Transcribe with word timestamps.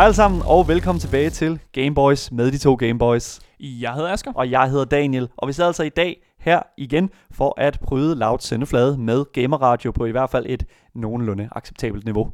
Hej 0.00 0.04
alle 0.04 0.14
sammen, 0.14 0.42
og 0.46 0.68
velkommen 0.68 1.00
tilbage 1.00 1.30
til 1.30 1.60
Gameboys 1.72 2.32
med 2.32 2.52
de 2.52 2.58
to 2.58 2.74
Gameboys. 2.74 3.40
Jeg 3.60 3.94
hedder 3.94 4.12
Asger. 4.12 4.32
Og 4.34 4.50
jeg 4.50 4.70
hedder 4.70 4.84
Daniel, 4.84 5.28
og 5.36 5.48
vi 5.48 5.52
sidder 5.52 5.68
altså 5.68 5.82
i 5.82 5.88
dag 5.88 6.22
her 6.38 6.62
igen 6.76 7.10
for 7.30 7.54
at 7.56 7.78
bryde 7.82 8.14
Loud 8.14 8.38
sendeflade 8.38 8.98
med 8.98 9.24
gamerradio 9.32 9.90
på 9.90 10.04
i 10.04 10.10
hvert 10.10 10.30
fald 10.30 10.46
et 10.48 10.64
nogenlunde 10.94 11.48
acceptabelt 11.52 12.04
niveau. 12.04 12.30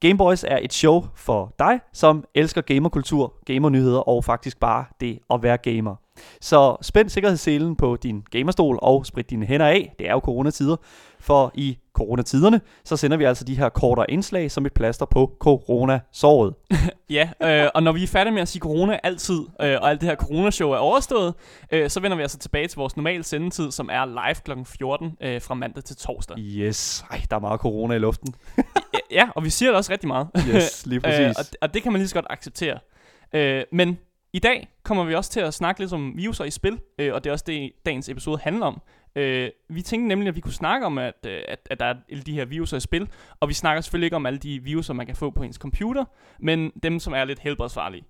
Gameboys 0.00 0.44
er 0.44 0.58
et 0.62 0.72
show 0.72 1.04
for 1.14 1.54
dig, 1.58 1.80
som 1.92 2.24
elsker 2.34 2.60
gamerkultur, 2.60 3.34
gamernyheder 3.46 4.08
og 4.08 4.24
faktisk 4.24 4.60
bare 4.60 4.84
det 5.00 5.18
at 5.30 5.42
være 5.42 5.56
gamer. 5.56 5.96
Så 6.40 6.76
spænd 6.82 7.08
sikkerhedsselen 7.08 7.76
på 7.76 7.96
din 7.96 8.24
gamerstol 8.30 8.78
og 8.82 9.06
sprit 9.06 9.30
dine 9.30 9.46
hænder 9.46 9.66
af. 9.66 9.94
Det 9.98 10.08
er 10.08 10.12
jo 10.12 10.18
coronatider, 10.18 10.76
for 11.22 11.50
i 11.54 11.78
coronatiderne, 11.92 12.60
så 12.84 12.96
sender 12.96 13.16
vi 13.16 13.24
altså 13.24 13.44
de 13.44 13.54
her 13.54 13.68
kortere 13.68 14.10
indslag 14.10 14.50
som 14.50 14.66
et 14.66 14.72
plaster 14.72 15.06
på 15.06 15.32
coronasåret. 15.40 16.54
ja, 17.10 17.30
øh, 17.42 17.68
og 17.74 17.82
når 17.82 17.92
vi 17.92 18.02
er 18.02 18.06
færdige 18.06 18.34
med 18.34 18.42
at 18.42 18.48
sige 18.48 18.60
corona 18.60 18.98
altid, 19.02 19.40
øh, 19.62 19.78
og 19.80 19.90
alt 19.90 20.00
det 20.00 20.08
her 20.08 20.16
coronashow 20.16 20.70
er 20.70 20.76
overstået, 20.76 21.34
øh, 21.72 21.90
så 21.90 22.00
vender 22.00 22.16
vi 22.16 22.22
altså 22.22 22.38
tilbage 22.38 22.68
til 22.68 22.76
vores 22.76 22.96
normale 22.96 23.24
sendetid, 23.24 23.70
som 23.70 23.88
er 23.92 24.04
live 24.04 24.54
kl. 24.54 24.64
14 24.64 25.16
øh, 25.20 25.42
fra 25.42 25.54
mandag 25.54 25.84
til 25.84 25.96
torsdag. 25.96 26.38
Yes, 26.38 27.04
Ej, 27.10 27.22
der 27.30 27.36
er 27.36 27.40
meget 27.40 27.60
corona 27.60 27.94
i 27.94 27.98
luften. 27.98 28.34
ja, 29.10 29.28
og 29.36 29.44
vi 29.44 29.50
siger 29.50 29.70
det 29.70 29.76
også 29.76 29.92
rigtig 29.92 30.08
meget. 30.08 30.28
Yes, 30.54 30.86
lige 30.86 31.00
præcis. 31.04 31.20
øh, 31.20 31.34
og, 31.38 31.44
og 31.60 31.74
det 31.74 31.82
kan 31.82 31.92
man 31.92 32.00
lige 32.00 32.08
så 32.08 32.14
godt 32.14 32.26
acceptere. 32.30 32.78
Øh, 33.32 33.64
men 33.72 33.98
i 34.32 34.38
dag 34.38 34.68
kommer 34.82 35.04
vi 35.04 35.14
også 35.14 35.30
til 35.30 35.40
at 35.40 35.54
snakke 35.54 35.80
lidt 35.80 35.92
om 35.92 36.12
viruser 36.16 36.44
i 36.44 36.50
spil, 36.50 36.80
øh, 36.98 37.14
og 37.14 37.24
det 37.24 37.30
er 37.30 37.32
også 37.32 37.44
det, 37.46 37.72
dagens 37.86 38.08
episode 38.08 38.38
handler 38.38 38.66
om. 38.66 38.80
Øh, 39.16 39.50
vi 39.68 39.82
tænkte 39.82 40.08
nemlig, 40.08 40.28
at 40.28 40.36
vi 40.36 40.40
kunne 40.40 40.52
snakke 40.52 40.86
om, 40.86 40.98
at, 40.98 41.26
øh, 41.26 41.42
at, 41.48 41.68
at 41.70 41.80
der 41.80 41.86
er 41.86 41.94
alle 42.10 42.22
de 42.22 42.32
her 42.32 42.44
viruser 42.44 42.76
i 42.76 42.80
spil, 42.80 43.08
og 43.40 43.48
vi 43.48 43.54
snakker 43.54 43.80
selvfølgelig 43.80 44.06
ikke 44.06 44.16
om 44.16 44.26
alle 44.26 44.38
de 44.38 44.62
viruser, 44.62 44.94
man 44.94 45.06
kan 45.06 45.16
få 45.16 45.30
på 45.30 45.42
ens 45.42 45.56
computer, 45.56 46.04
men 46.38 46.72
dem, 46.82 46.98
som 46.98 47.12
er 47.12 47.24
lidt 47.24 47.38
helbredsfarlige. 47.38 48.04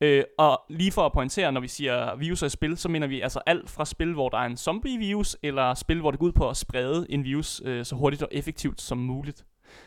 Øh, 0.00 0.24
og 0.38 0.62
lige 0.70 0.92
for 0.92 1.06
at 1.06 1.12
pointere, 1.12 1.52
når 1.52 1.60
vi 1.60 1.68
siger 1.68 2.16
viruser 2.16 2.46
i 2.46 2.50
spil, 2.50 2.76
så 2.76 2.88
mener 2.88 3.06
vi 3.06 3.20
altså 3.20 3.40
alt 3.46 3.70
fra 3.70 3.84
spil, 3.84 4.12
hvor 4.12 4.28
der 4.28 4.38
er 4.38 4.46
en 4.46 4.56
zombie-virus, 4.56 5.36
eller 5.42 5.74
spil, 5.74 6.00
hvor 6.00 6.10
det 6.10 6.20
går 6.20 6.26
ud 6.26 6.32
på 6.32 6.48
at 6.48 6.56
sprede 6.56 7.06
en 7.08 7.24
virus 7.24 7.62
øh, 7.64 7.84
så 7.84 7.94
hurtigt 7.96 8.22
og 8.22 8.28
effektivt 8.32 8.80
som 8.80 8.98
muligt. 8.98 9.44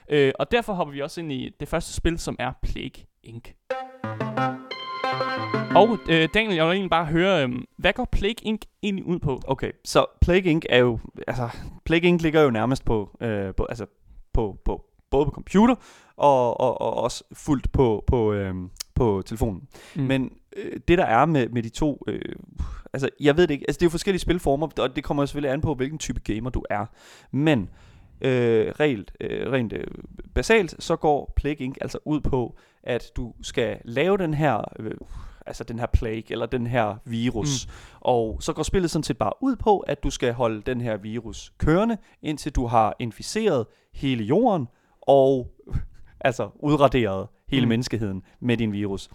Øh, 0.09 0.33
og 0.39 0.51
derfor 0.51 0.73
hopper 0.73 0.93
vi 0.93 1.01
også 1.01 1.21
ind 1.21 1.31
i 1.31 1.49
det 1.59 1.67
første 1.67 1.93
spil, 1.93 2.19
som 2.19 2.35
er 2.39 2.51
Plague 2.63 3.05
Inc. 3.23 3.53
Og 5.75 5.97
øh, 6.09 6.29
Daniel, 6.33 6.55
jeg 6.55 6.65
vil 6.65 6.73
egentlig 6.73 6.89
bare 6.89 7.05
høre, 7.05 7.43
øh, 7.43 7.49
hvad 7.77 7.93
går 7.93 8.07
Plague 8.11 8.43
Inc. 8.43 8.61
egentlig 8.83 9.05
ud 9.05 9.19
på? 9.19 9.41
Okay, 9.47 9.71
så 9.85 10.05
Plague 10.21 10.51
Inc. 10.51 10.63
er 10.69 10.77
jo, 10.77 10.99
altså, 11.27 11.49
Plague 11.85 12.07
Inc. 12.09 12.21
ligger 12.21 12.41
jo 12.41 12.49
nærmest 12.49 12.85
på, 12.85 13.17
øh, 13.21 13.55
på 13.55 13.65
altså, 13.69 13.85
på, 14.33 14.57
på, 14.65 14.85
både 15.11 15.25
på 15.25 15.31
computer 15.31 15.75
og, 16.17 16.59
og, 16.59 16.81
og 16.81 16.93
også 16.93 17.23
fuldt 17.33 17.71
på, 17.71 18.03
på, 18.07 18.33
øh, 18.33 18.55
på 18.95 19.23
telefonen. 19.25 19.67
Mm. 19.95 20.01
Men 20.01 20.31
øh, 20.57 20.79
det 20.87 20.97
der 20.97 21.05
er 21.05 21.25
med, 21.25 21.49
med 21.49 21.63
de 21.63 21.69
to, 21.69 22.03
øh, 22.07 22.35
altså 22.93 23.09
jeg 23.19 23.37
ved 23.37 23.47
det 23.47 23.53
ikke, 23.53 23.65
altså 23.67 23.79
det 23.79 23.85
er 23.85 23.87
jo 23.87 23.91
forskellige 23.91 24.21
spilformer, 24.21 24.67
og 24.79 24.95
det 24.95 25.03
kommer 25.03 25.25
selvfølgelig 25.25 25.53
an 25.53 25.61
på, 25.61 25.73
hvilken 25.73 25.99
type 25.99 26.33
gamer 26.33 26.49
du 26.49 26.63
er. 26.69 26.85
Men 27.31 27.69
øh, 28.21 28.73
rent, 28.79 29.11
øh, 29.21 29.51
rent 29.51 29.73
øh, 29.73 29.87
basalt, 30.35 30.75
så 30.79 30.95
går 30.95 31.33
Plague 31.35 31.65
Inc. 31.65 31.77
altså 31.81 31.97
ud 32.05 32.19
på, 32.19 32.55
at 32.83 33.11
du 33.15 33.33
skal 33.41 33.77
lave 33.85 34.17
den 34.17 34.33
her... 34.33 34.63
Øh, 34.79 34.91
altså 35.49 35.63
den 35.63 35.79
her 35.79 35.85
plague, 35.85 36.23
eller 36.31 36.45
den 36.45 36.67
her 36.67 36.95
virus. 37.05 37.67
Mm. 37.67 37.71
Og 37.99 38.37
så 38.41 38.53
går 38.53 38.63
spillet 38.63 38.91
sådan 38.91 39.03
set 39.03 39.17
bare 39.17 39.33
ud 39.41 39.55
på, 39.55 39.79
at 39.79 40.03
du 40.03 40.09
skal 40.09 40.33
holde 40.33 40.61
den 40.61 40.81
her 40.81 40.97
virus 40.97 41.53
kørende, 41.57 41.97
indtil 42.21 42.51
du 42.51 42.65
har 42.65 42.95
inficeret 42.99 43.65
hele 43.93 44.23
jorden, 44.23 44.67
og 45.01 45.47
altså 46.21 46.49
udraderet 46.55 47.27
hele 47.47 47.65
mm. 47.65 47.69
menneskeheden 47.69 48.23
med 48.39 48.57
din 48.57 48.71
virus. 48.71 49.09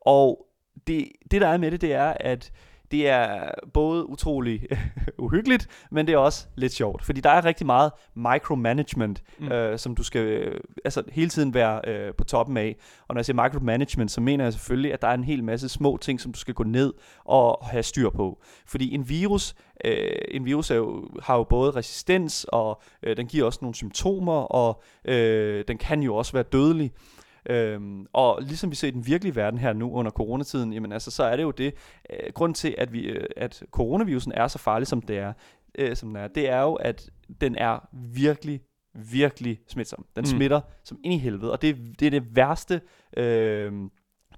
Og 0.00 0.46
det, 0.86 1.08
det 1.30 1.40
der 1.40 1.48
er 1.48 1.56
med 1.56 1.70
det, 1.70 1.80
det 1.80 1.92
er, 1.92 2.14
at 2.20 2.52
det 2.92 3.08
er 3.08 3.50
både 3.72 4.08
utrolig 4.08 4.66
uhyggeligt, 5.18 5.68
men 5.90 6.06
det 6.06 6.12
er 6.12 6.18
også 6.18 6.46
lidt 6.56 6.72
sjovt. 6.72 7.04
Fordi 7.04 7.20
der 7.20 7.30
er 7.30 7.44
rigtig 7.44 7.66
meget 7.66 7.92
micromanagement, 8.14 9.22
mm. 9.38 9.48
øh, 9.52 9.78
som 9.78 9.94
du 9.94 10.02
skal 10.02 10.20
øh, 10.20 10.60
altså 10.84 11.02
hele 11.12 11.28
tiden 11.28 11.54
være 11.54 11.80
øh, 11.86 12.14
på 12.14 12.24
toppen 12.24 12.56
af. 12.56 12.76
Og 13.08 13.14
når 13.14 13.18
jeg 13.18 13.26
siger 13.26 13.42
micromanagement, 13.42 14.10
så 14.10 14.20
mener 14.20 14.44
jeg 14.44 14.52
selvfølgelig, 14.52 14.92
at 14.92 15.02
der 15.02 15.08
er 15.08 15.14
en 15.14 15.24
hel 15.24 15.44
masse 15.44 15.68
små 15.68 15.96
ting, 15.96 16.20
som 16.20 16.32
du 16.32 16.38
skal 16.38 16.54
gå 16.54 16.64
ned 16.64 16.92
og 17.24 17.58
have 17.66 17.82
styr 17.82 18.10
på. 18.10 18.42
Fordi 18.66 18.94
en 18.94 19.08
virus, 19.08 19.54
øh, 19.84 20.08
en 20.28 20.44
virus 20.44 20.70
er 20.70 20.76
jo, 20.76 21.08
har 21.22 21.36
jo 21.36 21.44
både 21.44 21.70
resistens, 21.70 22.46
og 22.48 22.82
øh, 23.02 23.16
den 23.16 23.26
giver 23.26 23.46
også 23.46 23.58
nogle 23.62 23.74
symptomer, 23.74 24.42
og 24.42 24.82
øh, 25.04 25.64
den 25.68 25.78
kan 25.78 26.02
jo 26.02 26.16
også 26.16 26.32
være 26.32 26.42
dødelig. 26.42 26.92
Øhm, 27.50 28.06
og 28.12 28.42
ligesom 28.42 28.70
vi 28.70 28.76
ser 28.76 28.88
i 28.88 28.90
den 28.90 29.06
virkelige 29.06 29.36
verden 29.36 29.58
her 29.58 29.72
nu 29.72 29.92
under 29.92 30.10
coronatiden, 30.10 30.72
jamen 30.72 30.92
altså, 30.92 31.10
så 31.10 31.24
er 31.24 31.36
det 31.36 31.42
jo 31.42 31.50
det, 31.50 31.74
øh, 32.10 32.32
grund 32.34 32.54
til, 32.54 32.74
at, 32.78 32.92
vi, 32.92 33.00
øh, 33.00 33.26
at 33.36 33.62
coronavirusen 33.70 34.32
er 34.32 34.48
så 34.48 34.58
farlig, 34.58 34.88
som 34.88 35.02
det 35.02 35.18
er, 35.18 35.32
øh, 35.78 35.96
som 35.96 36.08
den 36.08 36.16
er, 36.16 36.28
det 36.28 36.48
er 36.48 36.60
jo, 36.60 36.74
at 36.74 37.10
den 37.40 37.56
er 37.56 37.88
virkelig, 37.92 38.60
virkelig 38.94 39.60
smitsom. 39.68 40.06
Den 40.16 40.22
mm. 40.22 40.26
smitter 40.26 40.60
som 40.84 40.98
ind 41.04 41.14
i 41.14 41.18
helvede, 41.18 41.52
og 41.52 41.62
det, 41.62 41.76
det 42.00 42.06
er 42.06 42.10
det 42.10 42.36
værste, 42.36 42.80
øh, 43.16 43.72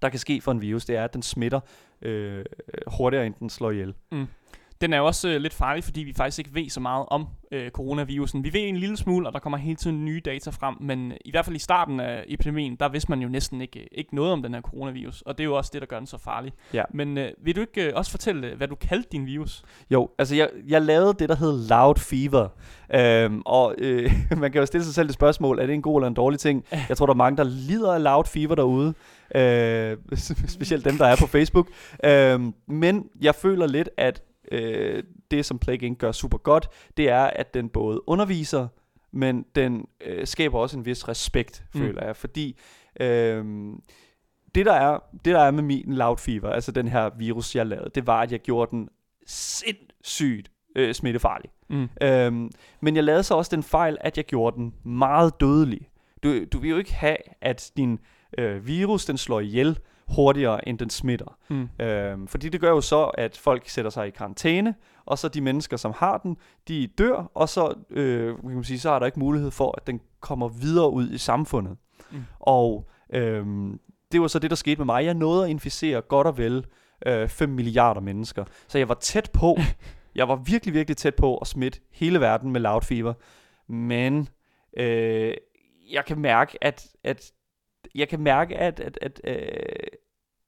der 0.03 0.09
kan 0.09 0.19
ske 0.19 0.41
for 0.41 0.53
en 0.53 0.61
virus, 0.61 0.85
det 0.85 0.97
er, 0.97 1.05
at 1.05 1.15
den 1.15 1.23
smitter 1.23 1.61
øh, 2.03 2.45
hurtigere, 2.87 3.27
end 3.27 3.35
den 3.35 3.51
slår 3.51 3.71
ihjel. 3.71 3.95
Mm. 4.13 4.27
Den 4.81 4.93
er 4.93 4.99
jo 4.99 5.07
også 5.07 5.29
øh, 5.29 5.41
lidt 5.41 5.55
farlig, 5.55 5.85
fordi 5.85 6.01
vi 6.01 6.13
faktisk 6.13 6.39
ikke 6.39 6.55
ved 6.55 6.69
så 6.69 6.81
meget 6.81 7.07
om 7.09 7.27
øh, 7.53 7.71
coronavirusen. 7.71 8.45
Vi 8.45 8.53
ved 8.53 8.61
en 8.61 8.77
lille 8.77 8.97
smule, 8.97 9.27
og 9.27 9.33
der 9.33 9.39
kommer 9.39 9.59
hele 9.59 9.77
tiden 9.77 10.05
nye 10.05 10.21
data 10.25 10.51
frem, 10.51 10.75
men 10.81 11.13
i 11.25 11.31
hvert 11.31 11.45
fald 11.45 11.57
i 11.57 11.59
starten 11.59 12.01
af 12.01 12.25
epidemien, 12.27 12.77
der 12.77 12.89
vidste 12.89 13.11
man 13.11 13.21
jo 13.21 13.29
næsten 13.29 13.61
ikke, 13.61 13.89
ikke 13.93 14.15
noget 14.15 14.33
om 14.33 14.43
den 14.43 14.55
her 14.55 14.61
coronavirus, 14.61 15.23
og 15.23 15.39
det 15.39 15.45
er 15.45 15.49
jo 15.49 15.57
også 15.57 15.71
det, 15.73 15.83
der 15.83 15.87
gør 15.87 15.99
den 15.99 16.07
så 16.07 16.19
farlig. 16.19 16.53
Ja. 16.75 16.83
Men 16.95 17.19
øh, 17.19 17.31
vil 17.45 17.57
du 17.57 17.61
ikke 17.61 17.87
øh, 17.87 17.93
også 17.95 18.11
fortælle, 18.11 18.55
hvad 18.57 18.69
du 18.69 18.75
kaldte 18.75 19.09
din 19.13 19.27
virus? 19.27 19.63
Jo, 19.91 20.11
altså 20.19 20.35
jeg, 20.35 20.49
jeg 20.69 20.83
lavede 20.83 21.15
det, 21.19 21.29
der 21.29 21.37
hed 21.37 21.69
Loud 21.69 21.97
Fever, 21.97 22.49
øhm, 22.95 23.43
og 23.47 23.75
øh, 23.79 24.13
man 24.41 24.53
kan 24.53 24.59
jo 24.59 24.67
stille 24.67 24.85
sig 24.85 24.95
selv 24.95 25.07
det 25.07 25.15
spørgsmål, 25.15 25.59
er 25.59 25.67
det 25.67 25.75
en 25.75 25.83
god 25.83 26.01
eller 26.01 26.09
en 26.09 26.15
dårlig 26.15 26.39
ting? 26.41 26.65
Jeg 26.89 26.97
tror, 26.97 27.07
der 27.07 27.13
er 27.13 27.17
mange, 27.17 27.37
der 27.37 27.45
lider 27.45 27.93
af 27.93 28.03
Loud 28.03 28.25
Fever 28.25 28.55
derude, 28.55 28.95
øh, 29.35 29.97
specielt 30.57 30.85
dem, 30.85 30.99
der 30.99 31.07
er 31.07 31.17
på 31.21 31.27
Facebook. 31.27 31.69
Øh, 32.05 32.41
men 32.69 33.09
jeg 33.21 33.35
føler 33.35 33.67
lidt, 33.67 33.89
at 33.97 34.23
øh, 34.53 35.03
det, 35.31 35.45
som 35.45 35.59
Plague 35.59 35.87
Inc. 35.87 35.99
gør 35.99 36.13
super 36.13 36.39
godt, 36.39 36.69
det 36.97 37.09
er, 37.09 37.25
at 37.25 37.55
den 37.55 37.69
både 37.69 38.09
underviser, 38.09 38.69
men 39.13 39.45
den 39.55 39.87
øh, 40.01 40.27
skaber 40.27 40.59
også 40.59 40.79
en 40.79 40.87
vis 40.87 41.09
respekt, 41.09 41.65
mm. 41.75 41.81
føler 41.81 42.05
jeg, 42.05 42.17
fordi 42.17 42.59
øh, 43.01 43.45
det, 44.55 44.67
der 44.67 44.73
er, 44.73 44.99
det, 45.13 45.35
der 45.35 45.41
er 45.41 45.51
med 45.51 45.63
min 45.63 45.95
loud 45.95 46.17
fever, 46.17 46.51
altså 46.51 46.73
den 46.73 46.89
her 46.89 47.11
virus, 47.19 47.57
jeg 47.57 47.67
lavede, 47.67 47.91
det 47.95 48.07
var, 48.07 48.21
at 48.21 48.33
jeg 48.33 48.41
gjorde 48.41 48.71
den 48.71 48.89
sindssygt 49.27 50.51
øh, 50.77 50.95
smittefarlig. 50.95 51.51
Mm. 51.69 51.89
Øhm, 52.03 52.51
men 52.81 52.97
jeg 52.97 53.05
lavede 53.05 53.23
så 53.23 53.35
også 53.35 53.57
den 53.57 53.63
fejl, 53.63 53.99
at 54.01 54.17
jeg 54.17 54.25
gjorde 54.25 54.57
den 54.57 54.75
meget 54.85 55.41
dødelig. 55.41 55.89
Du, 56.23 56.45
du 56.45 56.59
vil 56.59 56.71
jo 56.71 56.77
ikke 56.77 56.95
have, 56.95 57.17
at 57.41 57.73
din 57.77 57.99
øh, 58.39 58.67
virus, 58.67 59.05
den 59.05 59.19
slår 59.19 59.41
ihjel, 59.41 59.79
hurtigere, 60.09 60.69
end 60.69 60.79
den 60.79 60.91
smitter. 60.91 61.37
Mm. 61.49 61.69
Øhm, 61.81 62.27
fordi 62.27 62.49
det 62.49 62.61
gør 62.61 62.71
jo 62.71 62.81
så, 62.81 63.05
at 63.05 63.37
folk 63.37 63.69
sætter 63.69 63.91
sig 63.91 64.07
i 64.07 64.11
karantæne, 64.11 64.75
og 65.07 65.19
så 65.19 65.29
de 65.29 65.41
mennesker, 65.41 65.77
som 65.77 65.93
har 65.97 66.19
den, 66.19 66.37
de 66.69 66.87
dør, 66.87 67.31
og 67.35 67.49
så, 67.49 67.75
øh, 67.91 68.37
kan 68.37 68.55
man 68.55 68.65
sige, 68.65 68.79
så 68.79 68.91
er 68.91 68.99
der 68.99 69.07
ikke 69.07 69.19
mulighed 69.19 69.51
for, 69.51 69.75
at 69.77 69.87
den 69.87 70.01
kommer 70.21 70.49
videre 70.49 70.91
ud 70.91 71.11
i 71.11 71.19
samfundet. 71.19 71.77
Mm. 72.11 72.25
Og 72.41 72.89
øhm, 73.15 73.81
det 74.13 74.21
var 74.21 74.27
så 74.27 74.39
det, 74.39 74.51
der 74.51 74.57
skete 74.57 74.79
med 74.79 74.87
mig. 74.87 75.05
Jeg 75.05 75.15
nåede 75.15 75.45
at 75.45 75.51
inficere 75.51 76.01
godt 76.01 76.27
og 76.27 76.39
vel 76.39 76.67
øh, 77.07 77.29
5 77.29 77.49
milliarder 77.49 78.01
mennesker. 78.01 78.45
Så 78.69 78.79
jeg 78.79 78.89
var 78.89 78.95
tæt 78.95 79.31
på, 79.33 79.57
jeg 80.15 80.29
var 80.29 80.37
virkelig, 80.37 80.75
virkelig 80.75 80.97
tæt 80.97 81.15
på 81.15 81.37
at 81.37 81.47
smitte 81.47 81.81
hele 81.93 82.21
verden 82.21 82.53
med 82.53 82.61
loud 82.61 82.83
fever. 82.83 83.15
Men 83.73 84.29
øh, 84.77 85.35
jeg 85.91 86.05
kan 86.05 86.19
mærke, 86.19 86.59
at, 86.61 86.87
at 87.05 87.33
jeg 87.95 88.09
kan 88.09 88.21
mærke, 88.21 88.57
at, 88.57 88.81
at, 88.81 88.99
at, 89.03 89.21
øh, 89.25 89.39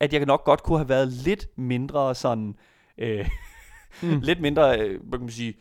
at 0.00 0.12
jeg 0.12 0.26
nok 0.26 0.44
godt 0.44 0.62
kunne 0.62 0.78
have 0.78 0.88
været 0.88 1.08
lidt 1.08 1.46
mindre 1.56 2.14
sådan, 2.14 2.54
øh, 2.98 3.28
mm. 4.02 4.20
lidt 4.28 4.40
mindre, 4.40 4.80
øh, 4.80 5.00
hvad 5.02 5.18
kan 5.18 5.20
man 5.20 5.30
sige, 5.30 5.54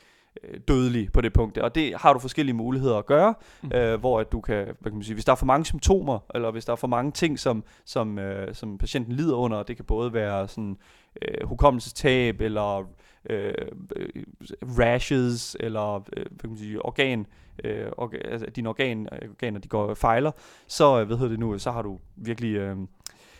øh, 0.44 0.60
dødelig 0.68 1.12
på 1.12 1.22
det 1.22 1.34
punkt. 1.34 1.58
Og 1.58 1.76
det 1.76 1.94
har 1.96 2.14
du 2.14 2.20
forskellige 2.20 2.56
muligheder 2.56 2.98
at 2.98 3.06
gøre, 3.06 3.34
mm. 3.64 3.72
øh, 3.74 4.00
hvor 4.00 4.20
at 4.20 4.32
du 4.32 4.42
kan, 4.42 4.64
hvad 4.66 4.92
kan 4.92 4.94
man 4.94 5.04
sige, 5.04 5.14
hvis 5.14 5.26
der 5.26 5.32
er 5.32 5.36
for 5.36 5.46
mange 5.46 5.66
symptomer, 5.66 6.20
eller 6.36 6.52
hvis 6.52 6.66
der 6.66 6.72
er 6.72 6.78
for 6.78 6.88
mange 6.88 7.12
ting, 7.12 7.40
som, 7.40 7.64
som, 7.86 8.20
øh, 8.20 8.56
som 8.56 8.78
patienten 8.78 9.14
lider 9.14 9.36
under, 9.36 9.64
det 9.64 9.76
kan 9.76 9.86
både 9.86 10.14
være 10.14 10.48
sådan 10.48 10.78
øh, 11.22 11.48
hukommelsestab, 11.48 12.42
eller 12.42 12.84
Øh, 13.30 13.54
øh, 13.96 14.24
rashes, 14.80 15.58
eller 15.60 15.96
øh, 15.96 16.26
hvad 16.30 16.40
kan 16.40 16.50
man 16.50 16.58
sige, 16.58 16.86
organ, 16.86 17.26
øh, 17.64 17.72
altså, 17.72 17.94
organ, 17.98 18.22
altså 18.26 18.46
dine 18.46 18.70
organ, 18.70 19.08
organer 19.30 19.60
de 19.60 19.68
går 19.68 19.94
fejler, 19.94 20.32
så 20.68 21.00
øh, 21.00 21.08
hvad 21.08 21.18
hedder 21.18 21.32
det 21.32 21.40
nu, 21.40 21.60
så 21.60 21.72
har 21.72 21.82
du 21.82 22.00
virkelig 22.16 22.56
øh, 22.56 22.78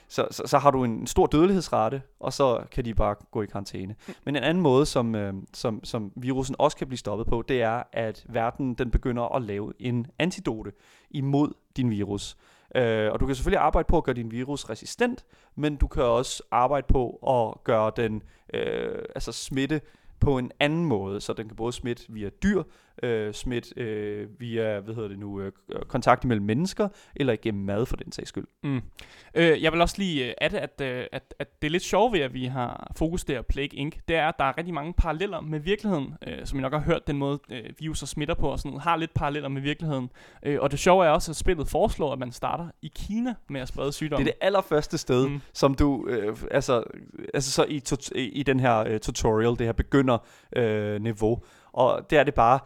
så, 0.08 0.28
så, 0.32 0.44
så 0.46 0.58
har 0.58 0.72
du 0.72 0.84
en 0.84 1.08
stor 1.08 1.26
dødelighedsrate, 1.26 2.02
og 2.20 2.34
så 2.34 2.64
kan 2.72 2.86
de 2.86 2.94
bare 2.94 3.16
gå 3.32 3.42
i 3.42 3.46
karantæne. 3.46 3.96
Men 4.26 4.36
en 4.36 4.44
anden 4.44 4.64
måde, 4.64 4.86
som, 4.86 5.16
øh, 5.16 5.34
som, 5.54 5.84
som 5.84 6.12
virusen 6.16 6.56
også 6.60 6.78
kan 6.78 6.88
blive 6.88 6.98
stoppet 6.98 7.28
på, 7.28 7.44
det 7.48 7.62
er, 7.62 7.84
at 7.92 8.26
verden 8.30 8.74
den 8.74 8.92
begynder 8.92 9.36
at 9.36 9.42
lave 9.42 9.74
en 9.80 10.08
antidote 10.20 10.72
imod 11.10 11.54
din 11.78 11.90
virus. 11.90 12.38
Øh, 12.76 13.12
og 13.12 13.20
du 13.20 13.26
kan 13.26 13.36
selvfølgelig 13.36 13.62
arbejde 13.62 13.88
på 13.88 13.98
at 13.98 14.04
gøre 14.04 14.16
din 14.16 14.32
virus 14.32 14.70
resistent, 14.70 15.26
men 15.56 15.76
du 15.76 15.88
kan 15.88 16.04
også 16.04 16.44
arbejde 16.52 16.88
på 16.90 17.10
at 17.10 17.64
gøre 17.64 17.92
den 17.98 18.24
øh, 18.54 19.00
altså 19.16 19.32
smitte 19.32 19.82
på 20.20 20.38
en 20.38 20.52
anden 20.60 20.86
måde, 20.86 21.22
så 21.22 21.34
den 21.34 21.48
kan 21.48 21.56
både 21.56 21.74
smitte 21.74 22.04
via 22.10 22.30
dyr, 22.30 22.64
øh, 23.04 23.34
smitte 23.34 23.70
øh, 23.78 24.28
via, 24.40 24.80
hvad 24.80 24.96
hedder 24.96 25.10
det 25.10 25.20
nu, 25.20 25.42
øh, 25.42 25.52
kontakt 25.88 26.24
imellem 26.24 26.46
mennesker, 26.46 26.88
eller 27.16 27.34
igennem 27.34 27.66
mad 27.66 27.86
for 27.86 27.96
den 27.96 28.12
sags 28.12 28.30
skyld. 28.30 28.48
Mm. 28.64 28.82
Øh, 29.36 29.64
jeg 29.64 29.72
vil 29.72 29.82
også 29.82 29.96
lige 29.98 30.28
øh, 30.28 30.34
at, 30.38 30.54
at, 30.54 30.82
øh, 30.82 31.06
at, 31.12 31.34
at 31.40 31.62
det 31.62 31.68
er 31.68 31.72
lidt 31.72 31.84
sjovt 31.84 32.14
ved, 32.14 32.20
at 32.20 32.34
vi 32.34 32.46
har 32.46 32.92
fokus 32.98 33.24
der 33.24 33.42
Plague 33.42 33.74
Inc., 33.74 33.96
det 34.08 34.16
er, 34.16 34.28
at 34.28 34.36
der 34.40 34.46
er 34.46 34.58
rigtig 34.58 34.74
mange 34.74 34.94
paralleller 34.94 35.42
med 35.42 35.60
virkeligheden, 35.60 36.14
øh, 36.28 36.46
som 36.46 36.60
I 36.60 36.62
nok 36.62 36.74
har 36.74 36.80
hørt, 36.80 37.08
den 37.08 37.18
måde 37.18 37.40
øh, 37.52 37.64
viruser 37.80 38.06
smitter 38.06 38.36
på 38.36 38.50
og 38.50 38.60
sådan 38.60 38.70
noget, 38.70 38.84
har 38.84 38.96
lidt 38.96 39.14
paralleller 39.14 39.50
med 39.50 39.62
virkeligheden. 39.62 40.10
Øh, 40.44 40.62
og 40.62 40.72
det 40.72 40.80
sjove 40.80 41.06
er 41.06 41.10
også, 41.10 41.32
at 41.32 41.36
spillet 41.36 41.68
foreslår, 41.68 42.14
at 42.14 42.20
man 42.20 42.32
starter 42.32 42.68
i 42.82 42.92
Kina 42.96 43.36
med 43.50 43.62
at 43.62 43.68
sprede 43.68 43.92
sygdommen. 43.92 44.26
Det 44.26 44.32
er 44.32 44.36
det 44.36 44.46
allerførste 44.46 44.98
sted, 44.98 45.28
mm. 45.28 45.42
som 45.54 45.76
du, 45.76 46.08
øh, 46.08 46.38
altså, 46.52 46.84
altså 47.34 47.52
så 47.52 47.66
i, 48.16 48.22
i 48.22 48.44
den 48.44 48.60
her 48.60 48.78
øh, 48.88 49.00
tutorial, 49.00 49.50
det 49.50 49.62
her 49.62 49.74
begynder 49.74 50.18
øh, 50.56 51.02
niveau, 51.02 51.44
og 51.76 52.10
det 52.10 52.18
er 52.18 52.24
det 52.24 52.34
bare, 52.34 52.60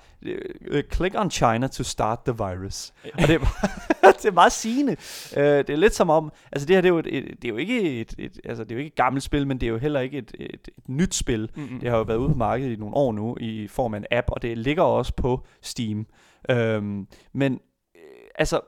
uh, 0.72 0.80
click 0.94 1.16
on 1.18 1.32
China 1.32 1.68
to 1.68 1.84
start 1.84 2.20
the 2.26 2.34
virus. 2.38 2.94
og 3.14 3.28
det 3.28 3.36
er, 3.36 3.40
det 4.22 4.26
er 4.26 4.32
meget 4.32 4.52
sigende. 4.52 4.92
Uh, 5.38 5.44
det 5.44 5.70
er 5.70 5.76
lidt 5.76 5.96
som 5.96 6.10
om, 6.10 6.32
altså 6.52 6.66
det 6.66 6.76
her 6.76 6.82
det 6.82 6.90
er 6.90 6.94
jo, 6.94 7.00
et, 7.00 7.18
et, 7.18 7.26
det 7.42 7.46
er 7.46 7.50
jo 7.50 7.58
ikke 7.58 8.02
et, 8.02 8.16
et, 8.18 8.40
altså 8.46 8.64
det 8.64 8.72
er 8.72 8.76
jo 8.76 8.80
ikke 8.80 8.90
et 8.90 8.96
gammelt 8.96 9.24
spil, 9.24 9.48
men 9.48 9.62
det 9.62 9.68
er 9.68 9.72
jo 9.72 9.78
heller 9.78 10.00
ikke 10.00 10.18
et, 10.18 10.32
et, 10.40 10.68
et 10.78 10.90
nyt 10.90 11.16
spil. 11.16 11.52
Mm-hmm. 11.56 11.80
Det 11.80 11.90
har 11.90 11.98
jo 11.98 12.04
været 12.04 12.18
ude 12.18 12.30
på 12.30 12.38
markedet 12.38 12.72
i 12.72 12.76
nogle 12.76 12.96
år 12.96 13.12
nu, 13.12 13.38
i 13.40 13.68
form 13.68 13.94
af 13.94 13.98
en 13.98 14.06
app, 14.12 14.28
og 14.30 14.42
det 14.42 14.58
ligger 14.58 14.84
også 14.84 15.14
på 15.14 15.46
Steam. 15.62 16.08
Um, 16.54 17.08
men, 17.34 17.60
altså 18.36 18.62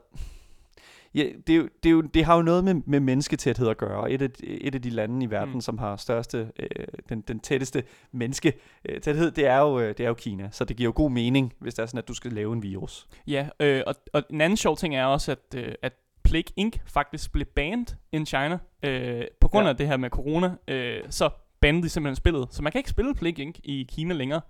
ja, 1.15 1.23
det, 1.47 1.53
er 1.53 1.57
jo, 1.57 1.69
det, 1.83 1.89
er 1.89 1.93
jo, 1.93 2.01
det 2.01 2.25
har 2.25 2.35
jo 2.35 2.41
noget 2.41 2.63
med, 2.63 2.75
med 2.85 2.99
mennesketæthed 2.99 3.67
at 3.67 3.77
gøre. 3.77 4.11
Et 4.11 4.21
af, 4.21 4.29
et 4.43 4.75
af 4.75 4.81
de 4.81 4.89
lande 4.89 5.25
i 5.25 5.29
verden, 5.29 5.53
mm. 5.53 5.61
som 5.61 5.77
har 5.77 5.95
største, 5.95 6.51
øh, 6.59 6.85
den, 7.09 7.21
den 7.21 7.39
tætteste 7.39 7.83
mennesketæthed, 8.11 9.31
det 9.31 9.45
er, 9.45 9.57
jo, 9.57 9.79
øh, 9.79 9.87
det 9.87 9.99
er 9.99 10.07
jo 10.07 10.13
Kina. 10.13 10.49
Så 10.51 10.65
det 10.65 10.77
giver 10.77 10.87
jo 10.87 10.93
god 10.95 11.11
mening, 11.11 11.53
hvis 11.59 11.73
det 11.73 11.83
er 11.83 11.85
sådan, 11.85 11.97
at 11.97 12.07
du 12.07 12.13
skal 12.13 12.33
lave 12.33 12.53
en 12.53 12.63
virus. 12.63 13.07
Ja, 13.27 13.47
øh, 13.59 13.83
og, 13.87 13.95
og 14.13 14.23
en 14.29 14.41
anden 14.41 14.57
sjov 14.57 14.77
ting 14.77 14.95
er 14.95 15.05
også, 15.05 15.31
at, 15.31 15.55
øh, 15.55 15.75
at 15.81 15.93
Plague 16.23 16.53
Inc. 16.55 16.77
faktisk 16.85 17.31
blev 17.31 17.45
banned 17.45 17.87
in 18.11 18.25
China 18.25 18.57
øh, 18.83 19.23
på 19.41 19.47
grund 19.47 19.65
ja. 19.65 19.69
af 19.69 19.77
det 19.77 19.87
her 19.87 19.97
med 19.97 20.09
corona. 20.09 20.55
Øh, 20.67 21.01
så 21.09 21.29
bandede 21.61 21.83
de 21.83 21.89
simpelthen 21.89 22.15
spillet. 22.15 22.47
Så 22.51 22.63
man 22.63 22.71
kan 22.71 22.79
ikke 22.79 22.89
spille 22.89 23.15
Plague 23.15 23.45
Inc. 23.45 23.59
i 23.63 23.87
Kina 23.89 24.13
længere. 24.13 24.41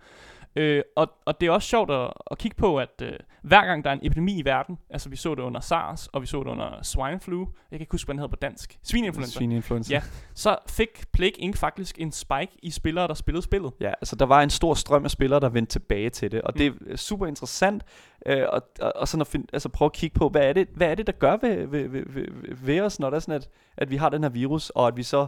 Øh, 0.55 0.83
og, 0.95 1.11
og 1.25 1.41
det 1.41 1.47
er 1.47 1.51
også 1.51 1.67
sjovt 1.67 1.91
at, 1.91 2.13
at 2.31 2.37
kigge 2.37 2.55
på, 2.57 2.77
at 2.77 3.01
øh, 3.03 3.13
hver 3.41 3.65
gang 3.65 3.83
der 3.83 3.89
er 3.89 3.93
en 3.93 3.99
epidemi 4.03 4.39
i 4.39 4.45
verden, 4.45 4.77
altså 4.89 5.09
vi 5.09 5.15
så 5.15 5.35
det 5.35 5.41
under 5.41 5.59
SARS, 5.59 6.07
og 6.07 6.21
vi 6.21 6.27
så 6.27 6.39
det 6.39 6.47
under 6.47 6.83
swine 6.83 7.19
flu, 7.19 7.39
jeg 7.39 7.77
kan 7.77 7.81
ikke 7.81 7.91
huske, 7.91 8.07
hvad 8.07 8.13
den 8.13 8.19
hedder 8.19 8.29
på 8.29 8.35
dansk, 8.35 8.79
svineinfluenza. 8.83 9.37
Svineinfluenza. 9.37 9.93
Ja, 9.93 10.01
så 10.33 10.57
fik 10.69 11.11
Plague 11.13 11.39
Inc. 11.39 11.57
faktisk 11.57 11.99
en 11.99 12.11
spike 12.11 12.51
i 12.63 12.71
spillere, 12.71 13.07
der 13.07 13.13
spillede 13.13 13.43
spillet. 13.43 13.73
Ja, 13.79 13.89
altså 13.89 14.15
der 14.15 14.25
var 14.25 14.41
en 14.41 14.49
stor 14.49 14.73
strøm 14.73 15.03
af 15.05 15.11
spillere, 15.11 15.39
der 15.39 15.49
vendte 15.49 15.71
tilbage 15.71 16.09
til 16.09 16.31
det, 16.31 16.41
og 16.41 16.51
mm. 16.55 16.57
det 16.57 16.73
er 16.91 16.97
super 16.97 17.27
interessant, 17.27 17.83
øh, 18.25 18.43
og, 18.49 18.61
og, 18.81 18.93
og 18.95 19.07
sådan 19.07 19.21
at 19.21 19.27
find, 19.27 19.45
altså 19.53 19.69
prøve 19.69 19.87
at 19.87 19.93
kigge 19.93 20.19
på, 20.19 20.29
hvad 20.29 20.41
er 20.41 20.53
det, 20.53 20.67
hvad 20.75 20.87
er 20.91 20.95
det 20.95 21.07
der 21.07 21.13
gør 21.13 21.37
ved, 21.41 21.67
ved, 21.67 21.87
ved, 21.87 22.03
ved, 22.07 22.55
ved 22.55 22.79
os, 22.79 22.99
når 22.99 23.09
det 23.09 23.15
er 23.15 23.19
sådan, 23.19 23.35
at, 23.35 23.49
at 23.77 23.89
vi 23.89 23.95
har 23.95 24.09
den 24.09 24.23
her 24.23 24.29
virus, 24.29 24.69
og 24.69 24.87
at 24.87 24.97
vi 24.97 25.03
så 25.03 25.27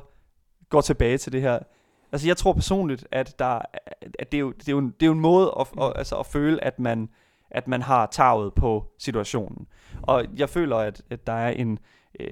går 0.70 0.81
tilbage 0.81 1.18
til 1.18 1.31
det 1.31 1.42
her 1.42 1.60
Altså 2.13 2.27
jeg 2.27 2.38
tror 2.38 2.54
personligt, 2.54 3.07
at, 3.12 3.39
der, 3.39 3.60
at 4.19 4.31
det, 4.31 4.38
er 4.38 4.42
jo, 4.42 4.51
det, 4.51 4.68
er 4.68 4.71
jo 4.71 4.77
en, 4.77 4.94
det 5.00 5.04
er 5.04 5.07
jo 5.07 5.13
en 5.13 5.19
måde 5.19 5.54
at, 5.60 5.68
at, 5.81 5.94
altså 5.95 6.15
at 6.15 6.25
føle, 6.25 6.63
at 6.63 6.80
man, 6.80 7.10
at 7.51 7.68
man 7.68 7.81
har 7.81 8.06
taget 8.06 8.54
på 8.54 8.86
situationen. 8.98 9.68
Og 10.01 10.25
jeg 10.36 10.50
føler, 10.50 10.77
at, 10.77 11.01
at 11.10 11.27
der 11.27 11.33
er 11.33 11.50
en, 11.50 11.80
øh, 12.19 12.27